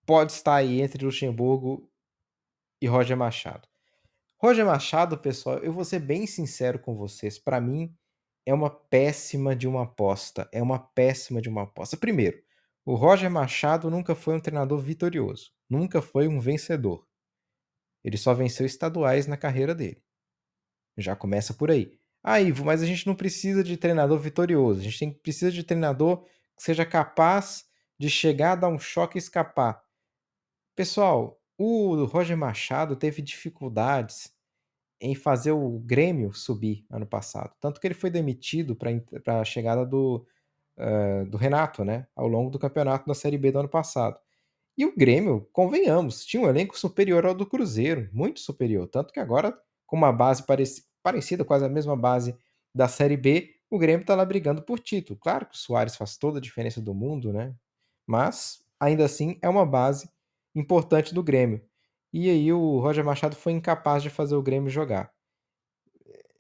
pode 0.06 0.32
estar 0.32 0.56
aí 0.56 0.82
entre 0.82 1.04
Luxemburgo 1.04 1.90
e 2.82 2.88
Roger 2.88 3.18
Machado. 3.18 3.68
Roger 4.44 4.66
Machado, 4.66 5.20
pessoal, 5.20 5.60
eu 5.60 5.72
vou 5.72 5.86
ser 5.86 6.00
bem 6.00 6.26
sincero 6.26 6.80
com 6.80 6.96
vocês, 6.96 7.38
para 7.38 7.62
mim 7.62 7.96
é 8.44 8.52
uma 8.52 8.72
péssima 8.72 9.56
de 9.56 9.68
uma 9.68 9.84
aposta, 9.84 10.50
é 10.52 10.60
uma 10.64 10.80
péssima 10.80 11.40
de 11.40 11.48
uma 11.48 11.62
aposta. 11.62 11.96
Primeiro, 11.96 12.42
o 12.84 12.96
Roger 12.96 13.30
Machado 13.30 13.92
nunca 13.92 14.16
foi 14.16 14.34
um 14.34 14.40
treinador 14.40 14.80
vitorioso, 14.80 15.52
nunca 15.70 16.02
foi 16.02 16.28
um 16.28 16.40
vencedor. 16.40 17.06
Ele 18.04 18.18
só 18.18 18.34
venceu 18.34 18.66
estaduais 18.66 19.28
na 19.28 19.38
carreira 19.38 19.76
dele. 19.76 20.02
Já 20.98 21.16
começa 21.16 21.54
por 21.54 21.70
aí. 21.70 22.00
Ah, 22.24 22.42
Ivo, 22.42 22.66
mas 22.66 22.82
a 22.82 22.86
gente 22.88 23.06
não 23.06 23.14
precisa 23.14 23.64
de 23.64 23.78
treinador 23.78 24.18
vitorioso. 24.18 24.80
A 24.80 24.84
gente 24.84 24.98
tem, 24.98 25.14
precisa 25.14 25.52
de 25.52 25.64
treinador 25.64 26.24
que 26.58 26.64
seja 26.64 26.84
capaz 26.84 27.66
de 28.00 28.10
chegar, 28.10 28.56
dar 28.56 28.70
um 28.70 28.80
choque 28.80 29.18
e 29.18 29.20
escapar. 29.20 29.84
Pessoal, 30.76 31.41
o 31.64 32.06
Roger 32.06 32.36
Machado 32.36 32.96
teve 32.96 33.22
dificuldades 33.22 34.34
em 35.00 35.14
fazer 35.14 35.52
o 35.52 35.80
Grêmio 35.80 36.34
subir 36.34 36.84
ano 36.90 37.06
passado. 37.06 37.54
Tanto 37.60 37.80
que 37.80 37.86
ele 37.86 37.94
foi 37.94 38.10
demitido 38.10 38.76
para 38.76 39.42
a 39.42 39.46
chegada 39.46 39.86
do, 39.86 40.26
uh, 40.78 41.30
do 41.30 41.38
Renato, 41.38 41.86
né? 41.86 42.08
Ao 42.16 42.28
longo 42.28 42.50
do 42.50 42.58
campeonato 42.58 43.06
da 43.08 43.14
Série 43.14 43.38
B 43.38 43.52
do 43.52 43.60
ano 43.60 43.70
passado. 43.70 44.18
E 44.76 44.86
o 44.86 44.96
Grêmio, 44.96 45.48
convenhamos, 45.54 46.26
tinha 46.26 46.42
um 46.42 46.50
elenco 46.50 46.78
superior 46.78 47.26
ao 47.28 47.36
do 47.36 47.46
Cruzeiro, 47.46 48.10
muito 48.12 48.40
superior. 48.40 48.88
Tanto 48.88 49.14
que 49.14 49.20
agora, 49.20 49.56
com 49.86 49.96
uma 49.96 50.12
base 50.12 50.44
pareci 50.44 50.84
parecida, 51.04 51.46
quase 51.46 51.66
a 51.66 51.70
mesma 51.70 51.96
base 51.96 52.36
da 52.74 52.88
Série 52.88 53.18
B, 53.18 53.56
o 53.70 53.78
Grêmio 53.78 54.02
está 54.02 54.16
lá 54.16 54.26
brigando 54.26 54.64
por 54.64 54.80
título. 54.80 55.20
Claro 55.20 55.46
que 55.46 55.56
o 55.56 55.58
Soares 55.58 55.96
faz 55.96 56.18
toda 56.18 56.40
a 56.40 56.42
diferença 56.42 56.82
do 56.82 56.94
mundo, 56.94 57.32
né? 57.32 57.56
Mas, 58.08 58.64
ainda 58.80 59.06
assim, 59.06 59.38
é 59.42 59.50
uma 59.50 59.66
base 59.66 60.10
importante 60.56 61.14
do 61.14 61.24
Grêmio. 61.24 61.62
E 62.14 62.30
aí 62.30 62.52
o 62.52 62.80
Roger 62.80 63.06
Machado 63.06 63.36
foi 63.36 63.54
incapaz 63.54 64.04
de 64.04 64.10
fazer 64.10 64.36
o 64.36 64.42
Grêmio 64.42 64.70
jogar. 64.70 65.12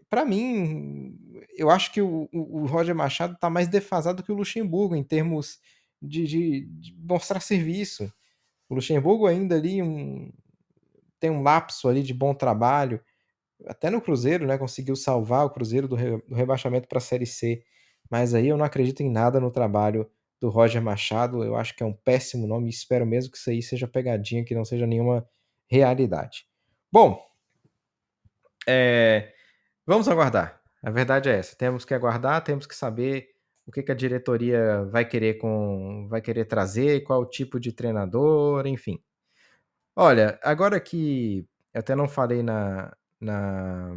Para 0.09 0.25
mim, 0.25 1.17
eu 1.55 1.69
acho 1.69 1.93
que 1.93 2.01
o, 2.01 2.27
o, 2.33 2.65
Roger 2.65 2.93
Machado 2.93 3.33
está 3.33 3.49
mais 3.49 3.69
defasado 3.69 4.21
que 4.21 4.31
o 4.31 4.35
Luxemburgo 4.35 4.95
em 4.95 5.03
termos 5.03 5.59
de, 6.01 6.25
de, 6.27 6.65
de 6.65 6.95
mostrar 6.97 7.39
serviço. 7.39 8.11
O 8.67 8.75
Luxemburgo 8.75 9.25
ainda 9.25 9.55
ali 9.55 9.81
um, 9.81 10.29
tem 11.19 11.29
um 11.29 11.41
lapso 11.41 11.87
ali 11.87 12.03
de 12.03 12.13
bom 12.13 12.33
trabalho. 12.33 13.01
Até 13.65 13.89
no 13.89 14.01
Cruzeiro, 14.01 14.45
né? 14.45 14.57
Conseguiu 14.57 14.95
salvar 14.95 15.45
o 15.45 15.49
Cruzeiro 15.49 15.87
do, 15.87 15.95
re, 15.95 16.17
do 16.27 16.35
rebaixamento 16.35 16.89
para 16.89 16.97
a 16.97 17.01
Série 17.01 17.25
C. 17.25 17.63
Mas 18.09 18.33
aí 18.33 18.49
eu 18.49 18.57
não 18.57 18.65
acredito 18.65 19.01
em 19.01 19.09
nada 19.09 19.39
no 19.39 19.51
trabalho 19.51 20.09
do 20.41 20.50
Roger 20.50 20.81
Machado. 20.81 21.43
Eu 21.43 21.55
acho 21.55 21.75
que 21.75 21.83
é 21.83 21.86
um 21.86 21.93
péssimo 21.93 22.48
nome. 22.48 22.69
Espero 22.69 23.05
mesmo 23.05 23.31
que 23.31 23.38
isso 23.38 23.50
aí 23.50 23.62
seja 23.62 23.88
pegadinha, 23.88 24.43
que 24.43 24.55
não 24.55 24.65
seja 24.65 24.88
nenhuma 24.88 25.25
realidade. 25.69 26.48
Bom, 26.91 27.24
é, 28.67 29.33
vamos 29.86 30.07
aguardar. 30.07 30.60
A 30.83 30.89
verdade 30.89 31.29
é 31.29 31.38
essa. 31.38 31.55
Temos 31.55 31.86
que 31.86 31.93
aguardar, 31.93 32.43
temos 32.43 32.65
que 32.65 32.75
saber 32.75 33.29
o 33.65 33.71
que, 33.71 33.83
que 33.83 33.91
a 33.91 33.95
diretoria 33.95 34.83
vai 34.86 35.05
querer 35.05 35.36
com, 35.38 36.07
vai 36.10 36.21
querer 36.21 36.45
trazer, 36.45 37.03
qual 37.03 37.25
tipo 37.25 37.60
de 37.60 37.71
treinador, 37.71 38.65
enfim. 38.65 39.01
Olha, 39.95 40.39
agora 40.43 40.79
que 40.79 41.48
eu 41.74 41.79
até 41.79 41.95
não 41.95 42.07
falei 42.07 42.41
na, 42.41 42.95
na 43.19 43.95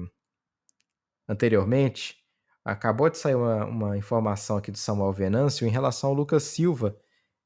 anteriormente, 1.29 2.24
acabou 2.65 3.11
de 3.11 3.19
sair 3.19 3.35
uma, 3.35 3.65
uma 3.67 3.99
informação 3.99 4.57
aqui 4.57 4.71
do 4.71 4.79
Samuel 4.79 5.13
Venâncio 5.13 5.67
em 5.67 5.71
relação 5.71 6.11
ao 6.11 6.17
Lucas 6.17 6.45
Silva, 6.45 6.97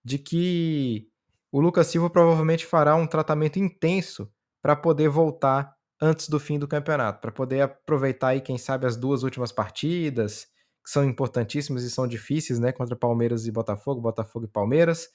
de 0.05 0.19
que 0.19 1.09
o 1.51 1.61
Lucas 1.61 1.89
Silva 1.89 2.09
provavelmente 2.09 2.65
fará 2.65 2.95
um 2.95 3.07
tratamento 3.07 3.59
intenso 3.59 4.31
para 4.63 4.77
poder 4.77 5.09
voltar 5.09 5.75
antes 6.01 6.29
do 6.29 6.39
fim 6.39 6.59
do 6.59 6.69
campeonato, 6.69 7.21
para 7.21 7.33
poder 7.33 7.63
aproveitar 7.63 8.29
aí, 8.29 8.41
quem 8.41 8.57
sabe, 8.57 8.87
as 8.87 8.97
duas 8.97 9.23
últimas 9.23 9.51
partidas, 9.51 10.47
que 10.85 10.91
são 10.91 11.05
importantíssimas 11.05 11.83
e 11.83 11.91
são 11.91 12.07
difíceis, 12.07 12.59
né, 12.59 12.71
contra 12.71 12.95
Palmeiras 12.95 13.47
e 13.47 13.51
Botafogo, 13.51 14.01
Botafogo 14.01 14.45
e 14.45 14.49
Palmeiras. 14.49 15.09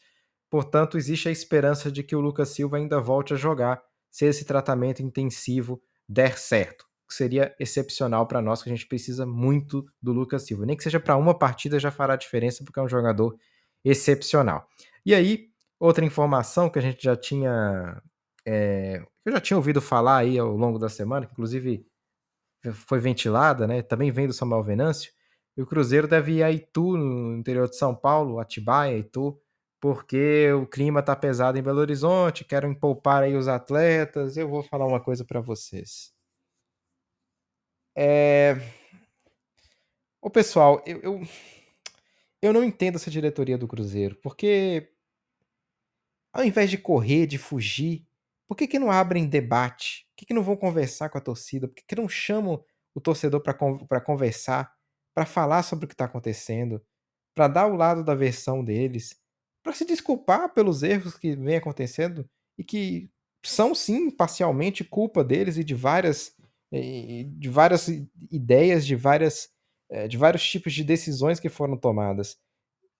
Portanto, 0.49 0.97
existe 0.97 1.29
a 1.29 1.31
esperança 1.31 1.91
de 1.91 2.03
que 2.03 2.15
o 2.15 2.19
Lucas 2.19 2.49
Silva 2.49 2.77
ainda 2.77 2.99
volte 2.99 3.33
a 3.33 3.37
jogar 3.37 3.81
se 4.11 4.25
esse 4.25 4.45
tratamento 4.45 5.01
intensivo 5.01 5.81
der 6.07 6.37
certo, 6.37 6.85
que 7.13 7.17
seria 7.17 7.55
excepcional 7.59 8.27
para 8.27 8.41
nós, 8.41 8.61
que 8.63 8.69
a 8.69 8.73
gente 8.73 8.87
precisa 8.87 9.25
muito 9.25 9.85
do 10.01 10.11
Lucas 10.11 10.43
Silva. 10.43 10.65
Nem 10.65 10.75
que 10.75 10.83
seja 10.83 10.99
para 10.99 11.15
uma 11.15 11.37
partida 11.37 11.79
já 11.79 11.91
fará 11.91 12.15
diferença, 12.15 12.63
porque 12.63 12.79
é 12.79 12.83
um 12.83 12.89
jogador 12.89 13.37
excepcional. 13.85 14.67
E 15.05 15.13
aí, 15.13 15.53
Outra 15.83 16.05
informação 16.05 16.69
que 16.69 16.79
a 16.79 16.81
gente 16.81 17.03
já 17.03 17.13
tinha. 17.13 18.01
É, 18.45 19.03
eu 19.25 19.33
já 19.33 19.41
tinha 19.41 19.57
ouvido 19.57 19.81
falar 19.81 20.19
aí 20.19 20.39
ao 20.39 20.55
longo 20.55 20.79
da 20.79 20.87
semana, 20.87 21.25
que 21.25 21.33
inclusive 21.33 21.85
foi 22.71 22.99
ventilada, 23.01 23.67
né? 23.67 23.81
Também 23.81 24.09
vem 24.09 24.25
do 24.25 24.31
Samuel 24.31 24.63
Venâncio. 24.63 25.11
E 25.57 25.61
o 25.61 25.67
Cruzeiro 25.67 26.07
deve 26.07 26.35
ir 26.35 26.43
a 26.43 26.49
Itu, 26.49 26.95
no 26.95 27.35
interior 27.37 27.69
de 27.69 27.75
São 27.75 27.93
Paulo, 27.93 28.39
Atibaia, 28.39 28.97
Itu, 28.97 29.37
porque 29.81 30.53
o 30.53 30.65
clima 30.65 31.03
tá 31.03 31.17
pesado 31.17 31.57
em 31.59 31.61
Belo 31.61 31.81
Horizonte, 31.81 32.45
querem 32.45 32.73
poupar 32.73 33.23
aí 33.23 33.35
os 33.35 33.49
atletas. 33.49 34.37
Eu 34.37 34.47
vou 34.47 34.63
falar 34.63 34.87
uma 34.87 35.01
coisa 35.01 35.25
para 35.25 35.41
vocês. 35.41 36.12
É... 37.95 38.55
Ô, 40.21 40.29
pessoal, 40.29 40.81
eu, 40.85 40.99
eu, 41.01 41.21
eu 42.41 42.53
não 42.53 42.63
entendo 42.63 42.95
essa 42.95 43.11
diretoria 43.11 43.57
do 43.57 43.67
Cruzeiro, 43.67 44.15
porque 44.21 44.89
ao 46.31 46.43
invés 46.43 46.69
de 46.69 46.77
correr, 46.77 47.27
de 47.27 47.37
fugir, 47.37 48.07
por 48.47 48.57
que, 48.57 48.67
que 48.67 48.79
não 48.79 48.91
abrem 48.91 49.27
debate? 49.27 50.07
Por 50.09 50.17
que, 50.17 50.25
que 50.27 50.33
não 50.33 50.43
vão 50.43 50.55
conversar 50.55 51.09
com 51.09 51.17
a 51.17 51.21
torcida? 51.21 51.67
Por 51.67 51.75
que, 51.75 51.83
que 51.87 51.95
não 51.95 52.09
chamam 52.09 52.63
o 52.95 53.01
torcedor 53.01 53.41
para 53.41 54.01
conversar, 54.01 54.73
para 55.13 55.25
falar 55.25 55.63
sobre 55.63 55.85
o 55.85 55.87
que 55.87 55.93
está 55.93 56.05
acontecendo, 56.05 56.81
para 57.33 57.47
dar 57.47 57.67
o 57.67 57.75
lado 57.75 58.03
da 58.03 58.15
versão 58.15 58.63
deles, 58.63 59.19
para 59.63 59.73
se 59.73 59.85
desculpar 59.85 60.53
pelos 60.53 60.83
erros 60.83 61.17
que 61.17 61.35
vem 61.35 61.55
acontecendo 61.55 62.29
e 62.57 62.63
que 62.63 63.09
são 63.43 63.73
sim 63.73 64.09
parcialmente 64.09 64.83
culpa 64.83 65.23
deles 65.23 65.57
e 65.57 65.63
de 65.63 65.73
várias 65.73 66.35
de 66.81 67.49
várias 67.49 67.87
ideias, 68.31 68.85
de 68.85 68.95
várias 68.95 69.49
eh, 69.91 70.07
de 70.07 70.17
vários 70.17 70.43
tipos 70.49 70.73
de 70.73 70.83
decisões 70.83 71.39
que 71.39 71.49
foram 71.49 71.77
tomadas. 71.77 72.37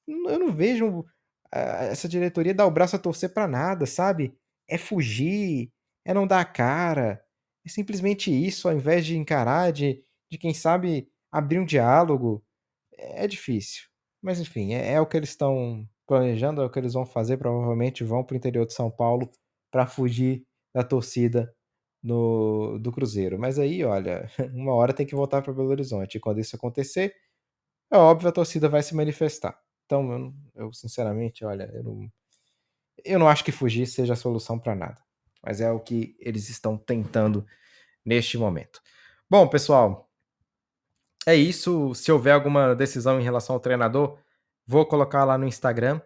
Eu 0.08 0.39
não 0.39 0.51
vejo 0.53 1.06
essa 1.53 2.10
diretoria 2.10 2.53
dá 2.53 2.65
o 2.65 2.72
braço 2.72 2.96
a 2.96 3.00
torcer 3.00 3.34
para 3.34 3.48
nada, 3.48 3.86
sabe? 3.86 4.36
É 4.68 4.77
fugir, 4.77 5.72
é 6.06 6.13
não 6.13 6.25
dar 6.27 6.42
a 6.42 6.46
cara, 6.46 7.24
é 7.65 7.70
simplesmente 7.70 8.32
isso, 8.32 8.68
ao 8.68 8.75
invés 8.75 9.06
de 9.06 9.18
encarar, 9.18 9.72
de, 9.72 10.03
de 10.32 10.38
quem 10.38 10.53
sabe 10.53 11.08
abrir 11.32 11.60
um 11.60 11.65
diálogo. 11.65 12.44
É 12.98 13.27
difícil. 13.27 13.84
Mas 14.22 14.39
enfim, 14.39 14.74
é, 14.74 14.94
é 14.94 15.01
o 15.01 15.06
que 15.06 15.18
eles 15.18 15.30
estão 15.30 15.88
planejando, 16.08 16.62
é 16.62 16.65
o 16.65 16.70
que 16.70 16.80
eles 16.80 16.94
vão 16.94 17.06
fazer. 17.06 17.38
Provavelmente 17.38 18.03
vão 18.03 18.24
para 18.24 18.34
o 18.34 18.38
interior 18.38 18.65
de 18.65 18.74
São 18.74 18.89
Paulo 18.89 19.30
para 19.72 19.88
fugir 19.88 20.44
da 20.74 20.84
torcida 20.84 21.53
no, 22.03 22.77
do 22.79 22.91
Cruzeiro. 22.91 23.39
Mas 23.39 23.57
aí, 23.57 23.83
olha, 23.83 24.29
uma 24.53 24.74
hora 24.74 24.93
tem 24.93 25.05
que 25.05 25.15
voltar 25.15 25.41
para 25.41 25.53
Belo 25.53 25.69
Horizonte. 25.69 26.15
E 26.17 26.19
quando 26.19 26.39
isso 26.39 26.55
acontecer, 26.55 27.15
é 27.91 27.98
óbvio 27.98 28.29
a 28.29 28.33
torcida 28.33 28.67
vai 28.67 28.83
se 28.83 28.95
manifestar. 28.95 29.57
Então, 29.86 30.12
eu, 30.12 30.65
eu 30.65 30.74
sinceramente, 30.74 31.45
olha, 31.45 31.69
eu 31.74 31.83
não, 31.83 32.12
eu 33.05 33.19
não 33.19 33.29
acho 33.29 33.43
que 33.43 33.51
fugir 33.51 33.86
seja 33.86 34.13
a 34.13 34.17
solução 34.17 34.60
para 34.60 34.75
nada. 34.75 35.01
Mas 35.41 35.62
é 35.62 35.72
o 35.72 35.79
que 35.79 36.15
eles 36.19 36.50
estão 36.50 36.77
tentando 36.77 37.45
neste 38.05 38.38
momento. 38.38 38.81
Bom, 39.29 39.48
pessoal, 39.48 40.10
é 41.25 41.36
isso. 41.36 41.93
Se 41.95 42.12
houver 42.12 42.33
alguma 42.33 42.75
decisão 42.75 43.19
em 43.19 43.24
relação 43.24 43.55
ao 43.55 43.60
treinador, 43.60 44.17
vou 44.65 44.86
colocar 44.86 45.24
lá 45.25 45.38
no 45.38 45.48
Instagram 45.48 46.01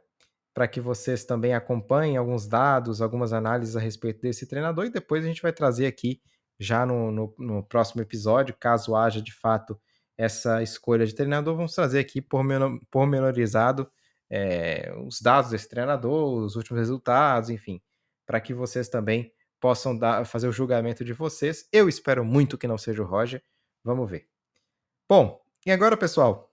para 0.57 0.67
que 0.67 0.81
vocês 0.81 1.23
também 1.23 1.53
acompanhem 1.53 2.17
alguns 2.17 2.47
dados, 2.47 2.99
algumas 2.99 3.31
análises 3.31 3.75
a 3.75 3.79
respeito 3.79 4.21
desse 4.21 4.47
treinador 4.47 4.85
e 4.85 4.89
depois 4.89 5.23
a 5.23 5.27
gente 5.27 5.39
vai 5.39 5.53
trazer 5.53 5.85
aqui 5.85 6.19
já 6.59 6.83
no, 6.83 7.11
no, 7.11 7.35
no 7.37 7.63
próximo 7.63 8.01
episódio, 8.01 8.55
caso 8.59 8.95
haja 8.95 9.21
de 9.21 9.31
fato 9.31 9.79
essa 10.17 10.63
escolha 10.63 11.05
de 11.05 11.13
treinador, 11.13 11.55
vamos 11.55 11.75
trazer 11.75 11.99
aqui 11.99 12.25
pormenorizado 12.89 13.87
é, 14.31 14.91
os 15.05 15.21
dados 15.21 15.51
desse 15.51 15.69
treinador, 15.69 16.43
os 16.43 16.55
últimos 16.55 16.79
resultados, 16.79 17.51
enfim, 17.51 17.79
para 18.25 18.41
que 18.41 18.51
vocês 18.51 18.89
também 18.89 19.31
possam 19.61 19.95
dar, 19.95 20.25
fazer 20.25 20.47
o 20.47 20.51
julgamento 20.51 21.05
de 21.05 21.13
vocês. 21.13 21.69
Eu 21.71 21.87
espero 21.87 22.25
muito 22.25 22.57
que 22.57 22.67
não 22.67 22.79
seja 22.79 23.03
o 23.03 23.05
Roger. 23.05 23.43
Vamos 23.83 24.09
ver. 24.09 24.27
Bom, 25.07 25.39
e 25.67 25.71
agora, 25.71 25.95
pessoal, 25.95 26.51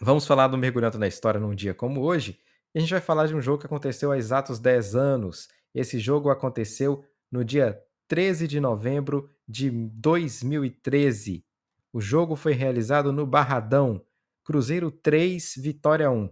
vamos 0.00 0.24
falar 0.24 0.46
do 0.46 0.56
Mergulhando 0.56 1.00
na 1.00 1.08
História 1.08 1.40
num 1.40 1.52
dia 1.52 1.74
como 1.74 2.02
hoje. 2.02 2.45
A 2.76 2.78
gente 2.78 2.90
vai 2.90 3.00
falar 3.00 3.26
de 3.26 3.34
um 3.34 3.40
jogo 3.40 3.58
que 3.58 3.64
aconteceu 3.64 4.12
há 4.12 4.18
exatos 4.18 4.58
10 4.58 4.94
anos. 4.94 5.48
Esse 5.74 5.98
jogo 5.98 6.28
aconteceu 6.28 7.02
no 7.32 7.42
dia 7.42 7.82
13 8.06 8.46
de 8.46 8.60
novembro 8.60 9.30
de 9.48 9.70
2013. 9.70 11.42
O 11.90 12.02
jogo 12.02 12.36
foi 12.36 12.52
realizado 12.52 13.10
no 13.14 13.26
Barradão. 13.26 14.04
Cruzeiro 14.44 14.90
3, 14.90 15.54
Vitória 15.56 16.10
1. 16.10 16.28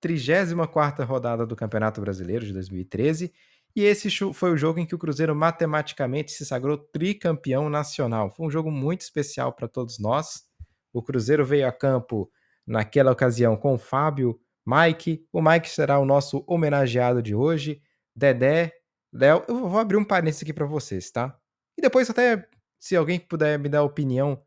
34ª 0.00 1.04
rodada 1.04 1.44
do 1.44 1.56
Campeonato 1.56 2.00
Brasileiro 2.00 2.46
de 2.46 2.52
2013 2.52 3.32
e 3.74 3.82
esse 3.82 4.08
foi 4.32 4.52
o 4.52 4.56
jogo 4.56 4.78
em 4.78 4.86
que 4.86 4.94
o 4.94 4.98
Cruzeiro 4.98 5.34
matematicamente 5.34 6.30
se 6.30 6.46
sagrou 6.46 6.78
tricampeão 6.78 7.68
nacional. 7.68 8.30
Foi 8.30 8.46
um 8.46 8.50
jogo 8.50 8.70
muito 8.70 9.00
especial 9.00 9.52
para 9.52 9.66
todos 9.66 9.98
nós. 9.98 10.44
O 10.92 11.02
Cruzeiro 11.02 11.44
veio 11.44 11.66
a 11.66 11.72
campo 11.72 12.30
naquela 12.64 13.10
ocasião 13.10 13.56
com 13.56 13.74
o 13.74 13.78
Fábio, 13.78 14.38
Mike. 14.68 15.26
O 15.32 15.40
Mike 15.40 15.70
será 15.70 15.98
o 15.98 16.04
nosso 16.04 16.44
homenageado 16.46 17.22
de 17.22 17.34
hoje. 17.34 17.80
Dedé, 18.14 18.74
Léo. 19.10 19.42
Eu 19.48 19.66
vou 19.66 19.78
abrir 19.78 19.96
um 19.96 20.04
parênteses 20.04 20.42
aqui 20.42 20.52
para 20.52 20.66
vocês, 20.66 21.10
tá? 21.10 21.38
E 21.78 21.80
depois, 21.80 22.10
até 22.10 22.46
se 22.78 22.94
alguém 22.94 23.18
puder 23.18 23.58
me 23.58 23.68
dar 23.68 23.82
opinião, 23.82 24.44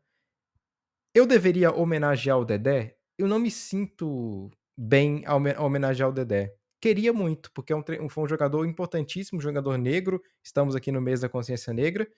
eu 1.12 1.26
deveria 1.26 1.72
homenagear 1.72 2.38
o 2.38 2.44
Dedé? 2.44 2.96
Eu 3.18 3.26
não 3.26 3.40
me 3.40 3.50
sinto 3.50 4.48
bem 4.76 5.24
ao 5.26 5.40
homenagear 5.64 6.08
o 6.08 6.12
Dedé. 6.12 6.54
Queria 6.80 7.12
muito, 7.12 7.50
porque 7.52 7.72
é 7.72 7.76
um, 7.76 8.08
foi 8.08 8.24
um 8.24 8.28
jogador 8.28 8.64
importantíssimo, 8.64 9.40
jogador 9.40 9.76
negro. 9.76 10.22
Estamos 10.42 10.76
aqui 10.76 10.92
no 10.92 11.00
mês 11.00 11.20
da 11.20 11.28
consciência 11.28 11.72
negra. 11.72 12.08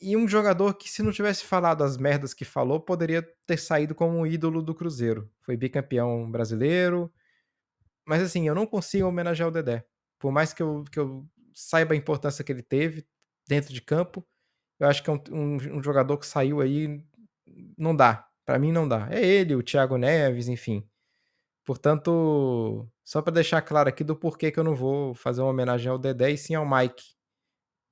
E 0.00 0.16
um 0.16 0.28
jogador 0.28 0.74
que, 0.74 0.88
se 0.88 1.02
não 1.02 1.10
tivesse 1.10 1.44
falado 1.44 1.82
as 1.82 1.96
merdas 1.96 2.32
que 2.32 2.44
falou, 2.44 2.80
poderia 2.80 3.22
ter 3.46 3.58
saído 3.58 3.94
como 3.94 4.18
um 4.18 4.26
ídolo 4.26 4.62
do 4.62 4.74
Cruzeiro. 4.74 5.28
Foi 5.40 5.56
bicampeão 5.56 6.30
brasileiro. 6.30 7.12
Mas 8.06 8.22
assim, 8.22 8.46
eu 8.46 8.54
não 8.54 8.66
consigo 8.66 9.08
homenagear 9.08 9.48
o 9.48 9.52
Dedé. 9.52 9.84
Por 10.18 10.32
mais 10.32 10.52
que 10.52 10.62
eu, 10.62 10.84
que 10.90 10.98
eu 10.98 11.26
saiba 11.52 11.94
a 11.94 11.96
importância 11.96 12.44
que 12.44 12.52
ele 12.52 12.62
teve 12.62 13.06
dentro 13.46 13.72
de 13.74 13.82
campo, 13.82 14.26
eu 14.80 14.86
acho 14.88 15.02
que 15.02 15.10
é 15.10 15.12
um, 15.12 15.20
um, 15.32 15.56
um 15.78 15.82
jogador 15.82 16.16
que 16.18 16.26
saiu 16.26 16.60
aí. 16.60 17.04
Não 17.76 17.94
dá. 17.94 18.26
Para 18.46 18.58
mim, 18.58 18.72
não 18.72 18.88
dá. 18.88 19.08
É 19.10 19.24
ele, 19.24 19.54
o 19.56 19.62
Thiago 19.62 19.98
Neves, 19.98 20.48
enfim. 20.48 20.88
Portanto, 21.66 22.88
só 23.04 23.20
para 23.20 23.34
deixar 23.34 23.60
claro 23.62 23.88
aqui 23.88 24.04
do 24.04 24.16
porquê 24.16 24.50
que 24.50 24.58
eu 24.58 24.64
não 24.64 24.74
vou 24.74 25.14
fazer 25.14 25.42
uma 25.42 25.50
homenagem 25.50 25.90
ao 25.90 25.98
Dedé 25.98 26.30
e 26.30 26.38
sim 26.38 26.54
ao 26.54 26.68
Mike 26.68 27.17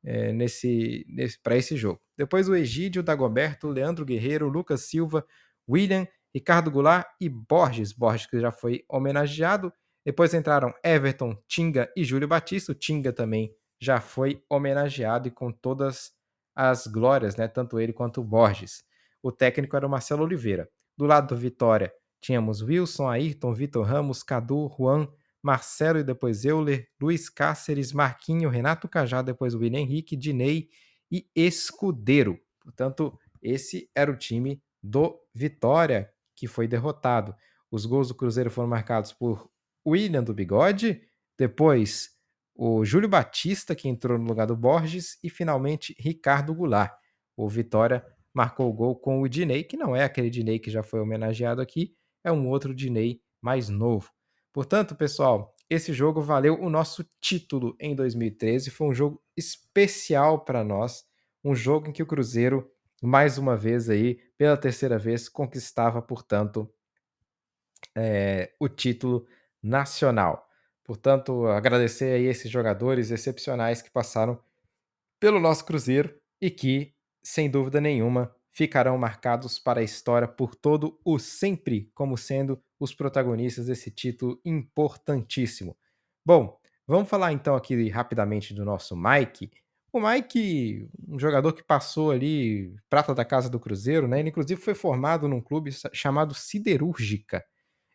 é, 0.04 0.32
nesse, 0.32 1.04
nesse 1.08 1.40
para 1.40 1.56
esse 1.56 1.76
jogo. 1.76 2.00
Depois 2.16 2.48
o 2.48 2.54
Egídio, 2.54 3.02
Dagoberto, 3.02 3.68
Leandro 3.68 4.04
Guerreiro, 4.04 4.48
Lucas 4.48 4.82
Silva, 4.82 5.26
William, 5.68 6.06
Ricardo 6.34 6.70
Goulart 6.70 7.06
e 7.20 7.28
Borges. 7.28 7.92
Borges 7.92 8.26
que 8.26 8.40
já 8.40 8.52
foi 8.52 8.84
homenageado. 8.88 9.72
Depois 10.04 10.32
entraram 10.34 10.72
Everton, 10.84 11.36
Tinga 11.48 11.90
e 11.96 12.04
Júlio 12.04 12.28
Batista. 12.28 12.72
O 12.72 12.74
Tinga 12.74 13.12
também 13.12 13.54
já 13.80 14.00
foi 14.00 14.42
homenageado 14.48 15.28
e 15.28 15.30
com 15.30 15.50
todas 15.50 16.12
as 16.54 16.86
glórias, 16.86 17.36
né? 17.36 17.48
Tanto 17.48 17.78
ele 17.78 17.92
quanto 17.92 18.20
o 18.20 18.24
Borges. 18.24 18.84
O 19.22 19.32
técnico 19.32 19.76
era 19.76 19.86
o 19.86 19.90
Marcelo 19.90 20.22
Oliveira. 20.22 20.68
Do 20.96 21.04
lado 21.04 21.34
do 21.34 21.36
Vitória, 21.36 21.92
Tínhamos 22.20 22.62
Wilson, 22.62 23.08
Ayrton, 23.08 23.52
Vitor 23.52 23.86
Ramos, 23.86 24.22
Cadu, 24.22 24.68
Juan, 24.76 25.08
Marcelo 25.46 26.00
e 26.00 26.02
depois 26.02 26.44
Euler, 26.44 26.88
Luiz 27.00 27.28
Cáceres, 27.28 27.92
Marquinho, 27.92 28.50
Renato 28.50 28.88
Cajá, 28.88 29.22
depois 29.22 29.54
William 29.54 29.78
Henrique, 29.78 30.16
Dinei 30.16 30.68
e 31.08 31.24
Escudeiro. 31.36 32.36
Portanto, 32.60 33.16
esse 33.40 33.88
era 33.94 34.10
o 34.10 34.16
time 34.16 34.60
do 34.82 35.16
Vitória 35.32 36.10
que 36.34 36.48
foi 36.48 36.66
derrotado. 36.66 37.32
Os 37.70 37.86
gols 37.86 38.08
do 38.08 38.14
Cruzeiro 38.16 38.50
foram 38.50 38.68
marcados 38.68 39.12
por 39.12 39.48
William 39.86 40.24
do 40.24 40.34
Bigode, 40.34 41.00
depois 41.38 42.10
o 42.52 42.84
Júlio 42.84 43.08
Batista, 43.08 43.72
que 43.76 43.88
entrou 43.88 44.18
no 44.18 44.26
lugar 44.26 44.48
do 44.48 44.56
Borges, 44.56 45.16
e 45.22 45.30
finalmente 45.30 45.94
Ricardo 45.96 46.52
Goulart. 46.52 46.92
O 47.36 47.48
Vitória 47.48 48.04
marcou 48.34 48.68
o 48.68 48.72
gol 48.72 48.96
com 48.96 49.22
o 49.22 49.28
Dinei, 49.28 49.62
que 49.62 49.76
não 49.76 49.94
é 49.94 50.02
aquele 50.02 50.28
Dinei 50.28 50.58
que 50.58 50.72
já 50.72 50.82
foi 50.82 50.98
homenageado 50.98 51.60
aqui, 51.60 51.94
é 52.24 52.32
um 52.32 52.48
outro 52.48 52.74
Diney 52.74 53.20
mais 53.40 53.68
novo. 53.68 54.15
Portanto, 54.56 54.96
pessoal, 54.96 55.54
esse 55.68 55.92
jogo 55.92 56.22
valeu 56.22 56.58
o 56.58 56.70
nosso 56.70 57.04
título 57.20 57.76
em 57.78 57.94
2013. 57.94 58.70
Foi 58.70 58.86
um 58.86 58.94
jogo 58.94 59.22
especial 59.36 60.46
para 60.46 60.64
nós, 60.64 61.04
um 61.44 61.54
jogo 61.54 61.88
em 61.88 61.92
que 61.92 62.02
o 62.02 62.06
Cruzeiro, 62.06 62.66
mais 63.02 63.36
uma 63.36 63.54
vez 63.54 63.90
aí, 63.90 64.14
pela 64.38 64.56
terceira 64.56 64.98
vez, 64.98 65.28
conquistava, 65.28 66.00
portanto, 66.00 66.72
é, 67.94 68.54
o 68.58 68.66
título 68.66 69.26
nacional. 69.62 70.48
Portanto, 70.82 71.46
agradecer 71.48 72.14
aí 72.14 72.24
esses 72.24 72.50
jogadores 72.50 73.10
excepcionais 73.10 73.82
que 73.82 73.90
passaram 73.90 74.42
pelo 75.20 75.38
nosso 75.38 75.66
Cruzeiro 75.66 76.18
e 76.40 76.50
que, 76.50 76.94
sem 77.22 77.50
dúvida 77.50 77.78
nenhuma, 77.78 78.34
ficarão 78.50 78.96
marcados 78.96 79.58
para 79.58 79.80
a 79.80 79.84
história 79.84 80.26
por 80.26 80.54
todo 80.54 80.98
o 81.04 81.18
sempre 81.18 81.90
como 81.94 82.16
sendo 82.16 82.58
os 82.78 82.94
protagonistas 82.94 83.66
desse 83.66 83.90
título 83.90 84.40
importantíssimo. 84.44 85.76
Bom, 86.24 86.58
vamos 86.86 87.08
falar 87.08 87.32
então 87.32 87.54
aqui 87.54 87.88
rapidamente 87.88 88.52
do 88.54 88.64
nosso 88.64 88.96
Mike. 88.96 89.50
O 89.92 90.00
Mike, 90.00 90.88
um 91.08 91.18
jogador 91.18 91.52
que 91.52 91.62
passou 91.62 92.10
ali 92.10 92.74
prata 92.90 93.14
da 93.14 93.24
casa 93.24 93.48
do 93.48 93.58
Cruzeiro, 93.58 94.06
né? 94.06 94.20
Ele 94.20 94.28
inclusive 94.28 94.60
foi 94.60 94.74
formado 94.74 95.26
num 95.28 95.40
clube 95.40 95.70
chamado 95.92 96.34
Siderúrgica, 96.34 97.44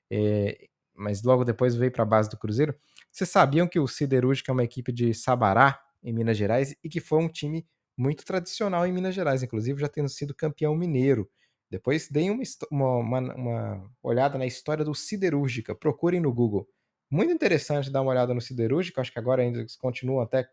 é, 0.09 0.67
mas 0.95 1.23
logo 1.23 1.43
depois 1.43 1.75
veio 1.75 1.91
para 1.91 2.03
a 2.03 2.05
base 2.05 2.29
do 2.29 2.37
Cruzeiro. 2.37 2.75
Vocês 3.11 3.29
sabiam 3.29 3.67
que 3.67 3.79
o 3.79 3.87
Siderúrgica 3.87 4.51
é 4.51 4.53
uma 4.53 4.63
equipe 4.63 4.91
de 4.91 5.13
Sabará, 5.13 5.79
em 6.03 6.13
Minas 6.13 6.37
Gerais, 6.37 6.75
e 6.83 6.89
que 6.89 6.99
foi 6.99 7.19
um 7.19 7.29
time 7.29 7.67
muito 7.97 8.25
tradicional 8.25 8.85
em 8.87 8.91
Minas 8.91 9.13
Gerais, 9.13 9.43
inclusive 9.43 9.79
já 9.79 9.87
tendo 9.87 10.09
sido 10.09 10.33
campeão 10.33 10.75
mineiro. 10.75 11.29
Depois 11.71 12.09
deem 12.09 12.29
uma, 12.29 12.43
uma, 12.69 13.19
uma, 13.33 13.91
olhada 14.03 14.37
na 14.37 14.45
história 14.45 14.83
do 14.83 14.93
Siderúrgica, 14.93 15.73
procurem 15.73 16.19
no 16.19 16.33
Google. 16.33 16.67
Muito 17.09 17.31
interessante 17.31 17.89
dar 17.89 18.01
uma 18.01 18.11
olhada 18.11 18.33
no 18.33 18.41
Siderúrgica, 18.41 18.99
acho 18.99 19.11
que 19.11 19.17
agora 19.17 19.41
ainda 19.41 19.59
eles 19.59 19.77
continuam 19.77 20.19
até 20.21 20.49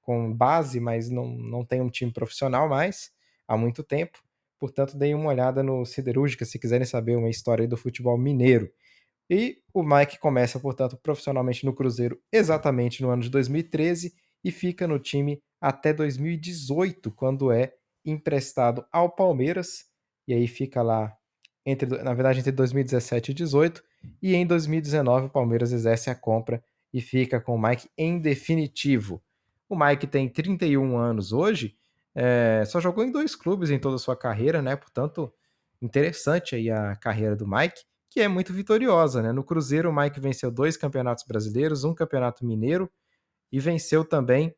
com 0.00 0.32
base, 0.32 0.80
mas 0.80 1.10
não, 1.10 1.28
não 1.28 1.62
tem 1.62 1.82
um 1.82 1.90
time 1.90 2.10
profissional 2.10 2.70
mais 2.70 3.10
há 3.46 3.54
muito 3.54 3.82
tempo. 3.82 4.18
Portanto, 4.58 4.96
deem 4.96 5.14
uma 5.14 5.28
olhada 5.28 5.62
no 5.62 5.84
Siderúrgica 5.84 6.46
se 6.46 6.58
quiserem 6.58 6.86
saber 6.86 7.16
uma 7.16 7.28
história 7.28 7.68
do 7.68 7.76
futebol 7.76 8.16
mineiro. 8.16 8.72
E 9.28 9.58
o 9.74 9.82
Mike 9.82 10.18
começa, 10.18 10.58
portanto, 10.58 10.96
profissionalmente 10.96 11.66
no 11.66 11.74
Cruzeiro 11.74 12.18
exatamente 12.32 13.02
no 13.02 13.10
ano 13.10 13.22
de 13.22 13.28
2013 13.28 14.14
e 14.42 14.50
fica 14.50 14.88
no 14.88 14.98
time 14.98 15.42
até 15.60 15.92
2018, 15.92 17.10
quando 17.10 17.52
é 17.52 17.74
emprestado 18.04 18.86
ao 18.90 19.10
Palmeiras, 19.10 19.84
e 20.26 20.34
aí 20.34 20.46
fica 20.46 20.82
lá 20.82 21.12
entre, 21.64 21.88
na 22.02 22.14
verdade, 22.14 22.38
entre 22.38 22.52
2017 22.52 23.32
e 23.32 23.34
2018, 23.34 23.82
e 24.22 24.34
em 24.34 24.46
2019 24.46 25.26
o 25.26 25.30
Palmeiras 25.30 25.72
exerce 25.72 26.08
a 26.08 26.14
compra 26.14 26.62
e 26.92 27.00
fica 27.00 27.40
com 27.40 27.56
o 27.56 27.60
Mike 27.60 27.88
em 27.98 28.20
definitivo. 28.20 29.20
O 29.68 29.76
Mike 29.76 30.06
tem 30.06 30.28
31 30.28 30.96
anos 30.96 31.32
hoje, 31.32 31.76
é, 32.14 32.62
só 32.66 32.80
jogou 32.80 33.04
em 33.04 33.10
dois 33.10 33.34
clubes 33.34 33.70
em 33.70 33.78
toda 33.78 33.96
a 33.96 33.98
sua 33.98 34.16
carreira, 34.16 34.62
né? 34.62 34.76
Portanto, 34.76 35.32
interessante 35.82 36.54
aí 36.54 36.70
a 36.70 36.94
carreira 36.96 37.34
do 37.34 37.46
Mike, 37.46 37.82
que 38.08 38.20
é 38.20 38.28
muito 38.28 38.52
vitoriosa, 38.52 39.20
né? 39.20 39.32
No 39.32 39.44
Cruzeiro, 39.44 39.90
o 39.90 39.94
Mike 39.94 40.20
venceu 40.20 40.50
dois 40.50 40.76
campeonatos 40.76 41.24
brasileiros, 41.26 41.84
um 41.84 41.92
campeonato 41.92 42.46
mineiro 42.46 42.90
e 43.52 43.60
venceu 43.60 44.04
também 44.04 44.54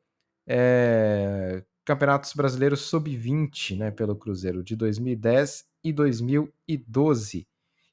é, 0.46 1.64
campeonatos 1.88 2.34
brasileiros 2.34 2.82
sub-20 2.82 3.78
né, 3.78 3.90
pelo 3.90 4.14
Cruzeiro, 4.14 4.62
de 4.62 4.76
2010 4.76 5.64
e 5.82 5.90
2012. 5.90 7.48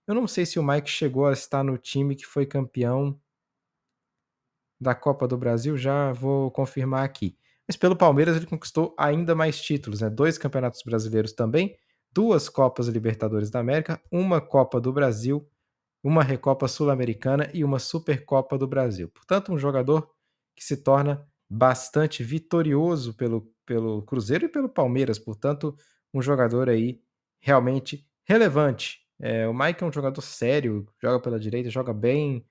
Eu 0.05 0.13
não 0.13 0.27
sei 0.27 0.45
se 0.45 0.60
o 0.60 0.63
Mike 0.63 0.89
chegou 0.89 1.25
a 1.25 1.31
estar 1.31 1.63
no 1.63 1.77
time 1.77 2.13
que 2.13 2.25
foi 2.25 2.45
campeão 2.45 3.17
da 4.77 4.93
Copa 4.93 5.25
do 5.25 5.38
Brasil, 5.38 5.77
já 5.77 6.12
vou 6.12 6.51
confirmar 6.51 7.05
aqui. 7.05 7.38
Mas 7.65 7.77
pelo 7.77 7.95
Palmeiras 7.95 8.36
ele 8.36 8.45
conquistou 8.45 8.93
ainda 8.99 9.34
mais 9.34 9.62
títulos, 9.62 10.01
né? 10.01 10.10
Dois 10.10 10.38
campeonatos 10.38 10.81
brasileiros 10.84 11.31
também, 11.31 11.77
duas 12.12 12.49
Copas 12.49 12.89
Libertadores 12.89 13.49
da 13.49 13.62
América, 13.62 14.01
uma 14.12 14.41
Copa 14.41 14.81
do 14.81 14.91
Brasil, 14.91 15.49
uma 16.03 16.21
Recopa 16.21 16.67
Sul-Americana 16.67 17.49
e 17.53 17.63
uma 17.63 17.79
Supercopa 17.79 18.58
do 18.58 18.67
Brasil. 18.67 19.08
Portanto, 19.08 19.53
um 19.53 19.58
jogador 19.58 20.12
que 20.53 20.65
se 20.65 20.75
torna 20.75 21.25
bastante 21.49 22.23
vitorioso 22.25 23.13
pelo, 23.13 23.55
pelo 23.65 24.01
Cruzeiro 24.04 24.45
e 24.45 24.49
pelo 24.49 24.69
Palmeiras, 24.69 25.19
portanto, 25.19 25.75
um 26.13 26.21
jogador 26.21 26.69
aí 26.69 27.01
realmente 27.39 28.06
relevante 28.25 29.01
É, 29.19 29.47
o 29.47 29.54
Mike 29.54 29.84
é 29.84 29.88
um 29.88 29.91
jogador 29.93 30.21
sério, 30.21 30.86
joga 31.01 31.21
pela 31.21 31.39
direita, 31.39 31.69
joga 31.69 31.93
bem. 31.93 32.45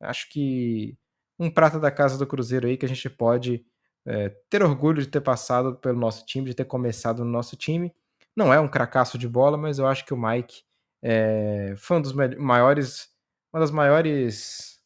Acho 0.00 0.28
que 0.30 0.96
um 1.38 1.50
prata 1.50 1.78
da 1.80 1.90
casa 1.90 2.18
do 2.18 2.26
Cruzeiro 2.26 2.66
aí 2.68 2.76
que 2.76 2.84
a 2.84 2.88
gente 2.88 3.08
pode 3.08 3.64
é, 4.06 4.28
ter 4.50 4.62
orgulho 4.62 5.00
de 5.02 5.08
ter 5.08 5.20
passado 5.22 5.76
pelo 5.76 5.98
nosso 5.98 6.26
time, 6.26 6.46
de 6.48 6.54
ter 6.54 6.66
começado 6.66 7.24
no 7.24 7.30
nosso 7.30 7.56
time. 7.56 7.92
Não 8.36 8.52
é 8.52 8.60
um 8.60 8.68
cracaço 8.68 9.16
de 9.18 9.28
bola, 9.28 9.56
mas 9.56 9.78
eu 9.78 9.86
acho 9.86 10.04
que 10.04 10.14
o 10.14 10.18
Mike 10.18 10.62
é, 11.02 11.74
foi 11.78 11.96
um 11.98 12.02
dos 12.02 12.12
maiores, 12.12 13.08
uma 13.52 13.60
das 13.60 13.70
maiores 13.70 14.78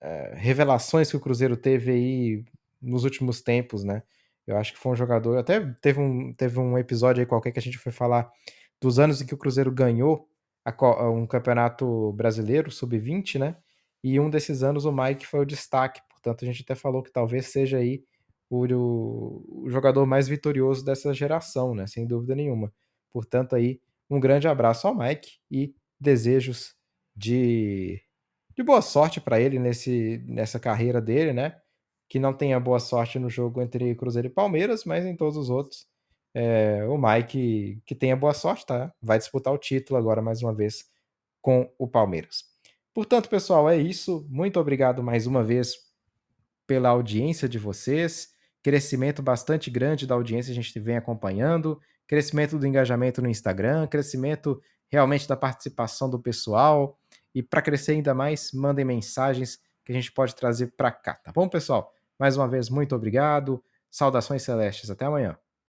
é, 0.00 0.34
revelações 0.36 1.10
que 1.10 1.16
o 1.16 1.20
Cruzeiro 1.20 1.56
teve 1.56 1.90
aí 1.92 2.44
nos 2.80 3.04
últimos 3.04 3.40
tempos, 3.40 3.84
né? 3.84 4.02
Eu 4.46 4.56
acho 4.56 4.72
que 4.72 4.78
foi 4.78 4.92
um 4.92 4.96
jogador. 4.96 5.38
Até 5.38 5.60
teve 5.80 6.00
um, 6.00 6.32
teve 6.34 6.58
um 6.58 6.76
episódio 6.78 7.20
aí 7.20 7.26
qualquer 7.26 7.52
que 7.52 7.58
a 7.58 7.62
gente 7.62 7.78
foi 7.78 7.92
falar 7.92 8.30
dos 8.80 8.98
anos 8.98 9.20
em 9.20 9.26
que 9.26 9.34
o 9.34 9.38
Cruzeiro 9.38 9.70
ganhou 9.70 10.28
a, 10.64 11.10
um 11.10 11.26
campeonato 11.26 12.12
brasileiro, 12.12 12.70
sub-20, 12.70 13.38
né? 13.38 13.56
E 14.02 14.18
um 14.18 14.28
desses 14.28 14.62
anos 14.62 14.84
o 14.84 14.92
Mike 14.92 15.26
foi 15.26 15.40
o 15.40 15.46
destaque. 15.46 16.00
Portanto, 16.10 16.44
a 16.44 16.46
gente 16.46 16.62
até 16.62 16.74
falou 16.74 17.02
que 17.02 17.12
talvez 17.12 17.46
seja 17.46 17.78
aí 17.78 18.04
o, 18.50 19.64
o, 19.64 19.70
jogador 19.70 20.04
mais 20.06 20.28
vitorioso 20.28 20.84
dessa 20.84 21.14
geração, 21.14 21.74
né? 21.74 21.86
Sem 21.86 22.06
dúvida 22.06 22.34
nenhuma. 22.34 22.72
Portanto, 23.12 23.54
aí, 23.54 23.80
um 24.10 24.20
grande 24.20 24.48
abraço 24.48 24.86
ao 24.86 24.94
Mike 24.94 25.38
e 25.50 25.74
desejos 25.98 26.74
de, 27.14 28.00
de 28.54 28.62
boa 28.62 28.82
sorte 28.82 29.20
para 29.20 29.40
ele 29.40 29.58
nesse, 29.58 30.22
nessa 30.26 30.58
carreira 30.60 31.00
dele, 31.00 31.32
né? 31.32 31.56
Que 32.12 32.18
não 32.18 32.34
tenha 32.34 32.60
boa 32.60 32.78
sorte 32.78 33.18
no 33.18 33.30
jogo 33.30 33.62
entre 33.62 33.94
Cruzeiro 33.94 34.28
e 34.28 34.30
Palmeiras, 34.30 34.84
mas 34.84 35.06
em 35.06 35.16
todos 35.16 35.34
os 35.34 35.48
outros 35.48 35.86
é, 36.34 36.84
o 36.84 36.98
Mike, 36.98 37.80
que 37.86 37.94
tenha 37.94 38.14
boa 38.14 38.34
sorte, 38.34 38.66
tá? 38.66 38.92
Vai 39.00 39.16
disputar 39.16 39.50
o 39.50 39.56
título 39.56 39.98
agora 39.98 40.20
mais 40.20 40.42
uma 40.42 40.54
vez 40.54 40.84
com 41.40 41.72
o 41.78 41.88
Palmeiras. 41.88 42.44
Portanto, 42.92 43.30
pessoal, 43.30 43.66
é 43.66 43.78
isso. 43.78 44.26
Muito 44.28 44.60
obrigado 44.60 45.02
mais 45.02 45.26
uma 45.26 45.42
vez 45.42 45.74
pela 46.66 46.90
audiência 46.90 47.48
de 47.48 47.58
vocês. 47.58 48.28
Crescimento 48.62 49.22
bastante 49.22 49.70
grande 49.70 50.06
da 50.06 50.14
audiência 50.14 50.52
a 50.52 50.54
gente 50.54 50.78
vem 50.78 50.98
acompanhando. 50.98 51.80
Crescimento 52.06 52.58
do 52.58 52.66
engajamento 52.66 53.22
no 53.22 53.28
Instagram, 53.30 53.86
crescimento 53.86 54.60
realmente 54.90 55.26
da 55.26 55.34
participação 55.34 56.10
do 56.10 56.18
pessoal. 56.18 56.98
E 57.34 57.42
para 57.42 57.62
crescer 57.62 57.92
ainda 57.92 58.12
mais, 58.12 58.52
mandem 58.52 58.84
mensagens 58.84 59.58
que 59.82 59.92
a 59.92 59.94
gente 59.94 60.12
pode 60.12 60.34
trazer 60.34 60.74
para 60.76 60.92
cá, 60.92 61.14
tá 61.14 61.32
bom, 61.32 61.48
pessoal? 61.48 61.92
Mais 62.22 62.36
uma 62.36 62.46
vez, 62.46 62.70
muito 62.70 62.94
obrigado. 62.94 63.60
Saudações 63.90 64.44
celestes. 64.44 64.88
Até 64.88 65.06
amanhã. 65.06 65.36